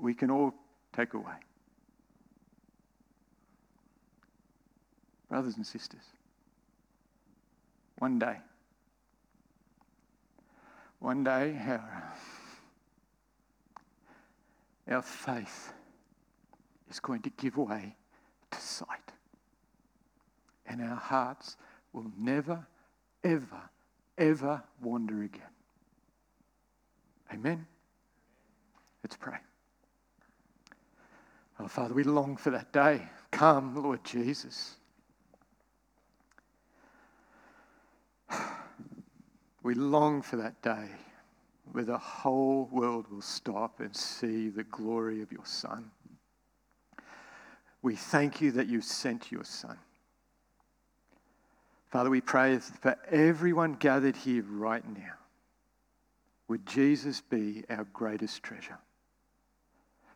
we 0.00 0.14
can 0.14 0.30
all 0.30 0.54
take 0.94 1.14
away. 1.14 1.34
Brothers 5.28 5.56
and 5.56 5.66
sisters, 5.66 6.04
one 7.98 8.18
day, 8.18 8.36
one 11.00 11.24
day 11.24 11.56
our, 11.66 12.14
our 14.90 15.02
faith 15.02 15.72
is 16.90 17.00
going 17.00 17.22
to 17.22 17.30
give 17.30 17.56
way 17.56 17.96
to 18.50 18.60
sight. 18.60 18.88
And 20.66 20.80
our 20.80 20.96
hearts 20.96 21.56
will 21.92 22.10
never, 22.18 22.66
ever, 23.22 23.70
ever 24.16 24.62
wander 24.80 25.22
again. 25.22 25.42
Amen. 27.32 27.66
Let's 29.02 29.16
pray. 29.16 29.38
Oh, 31.64 31.66
Father, 31.66 31.94
we 31.94 32.04
long 32.04 32.36
for 32.36 32.50
that 32.50 32.74
day. 32.74 33.00
Come, 33.30 33.82
Lord 33.82 34.04
Jesus. 34.04 34.76
We 39.62 39.72
long 39.72 40.20
for 40.20 40.36
that 40.36 40.60
day 40.60 40.88
where 41.72 41.84
the 41.84 41.96
whole 41.96 42.68
world 42.70 43.06
will 43.10 43.22
stop 43.22 43.80
and 43.80 43.96
see 43.96 44.50
the 44.50 44.64
glory 44.64 45.22
of 45.22 45.32
your 45.32 45.46
Son. 45.46 45.90
We 47.80 47.96
thank 47.96 48.42
you 48.42 48.52
that 48.52 48.66
you 48.66 48.82
sent 48.82 49.32
your 49.32 49.44
Son. 49.44 49.78
Father, 51.90 52.10
we 52.10 52.20
pray 52.20 52.58
for 52.58 52.94
everyone 53.10 53.72
gathered 53.72 54.16
here 54.16 54.44
right 54.46 54.86
now. 54.86 55.14
Would 56.48 56.66
Jesus 56.66 57.22
be 57.22 57.64
our 57.70 57.84
greatest 57.84 58.42
treasure? 58.42 58.76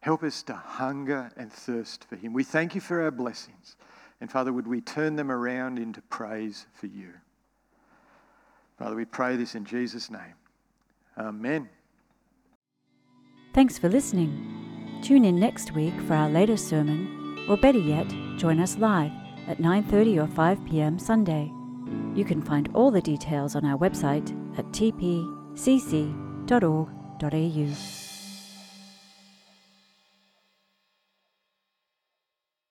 Help 0.00 0.22
us 0.22 0.42
to 0.44 0.54
hunger 0.54 1.30
and 1.36 1.52
thirst 1.52 2.04
for 2.04 2.16
Him. 2.16 2.32
We 2.32 2.44
thank 2.44 2.74
you 2.74 2.80
for 2.80 3.02
our 3.02 3.10
blessings. 3.10 3.76
And 4.20 4.30
Father, 4.30 4.52
would 4.52 4.66
we 4.66 4.80
turn 4.80 5.16
them 5.16 5.30
around 5.30 5.78
into 5.78 6.00
praise 6.02 6.66
for 6.72 6.86
you? 6.86 7.12
Father, 8.78 8.96
we 8.96 9.04
pray 9.04 9.36
this 9.36 9.54
in 9.54 9.64
Jesus' 9.64 10.10
name. 10.10 10.34
Amen. 11.16 11.68
Thanks 13.54 13.78
for 13.78 13.88
listening. 13.88 15.00
Tune 15.02 15.24
in 15.24 15.38
next 15.38 15.74
week 15.74 15.94
for 16.02 16.14
our 16.14 16.28
latest 16.28 16.68
sermon, 16.68 17.46
or 17.48 17.56
better 17.56 17.78
yet, 17.78 18.08
join 18.36 18.60
us 18.60 18.76
live 18.78 19.12
at 19.48 19.58
9:30 19.58 20.22
or 20.22 20.28
5 20.28 20.64
p.m. 20.66 20.98
Sunday. 20.98 21.50
You 22.14 22.24
can 22.24 22.42
find 22.42 22.68
all 22.74 22.90
the 22.90 23.00
details 23.00 23.56
on 23.56 23.64
our 23.64 23.78
website 23.78 24.30
at 24.58 24.66
tpcc.org.au. 24.66 25.28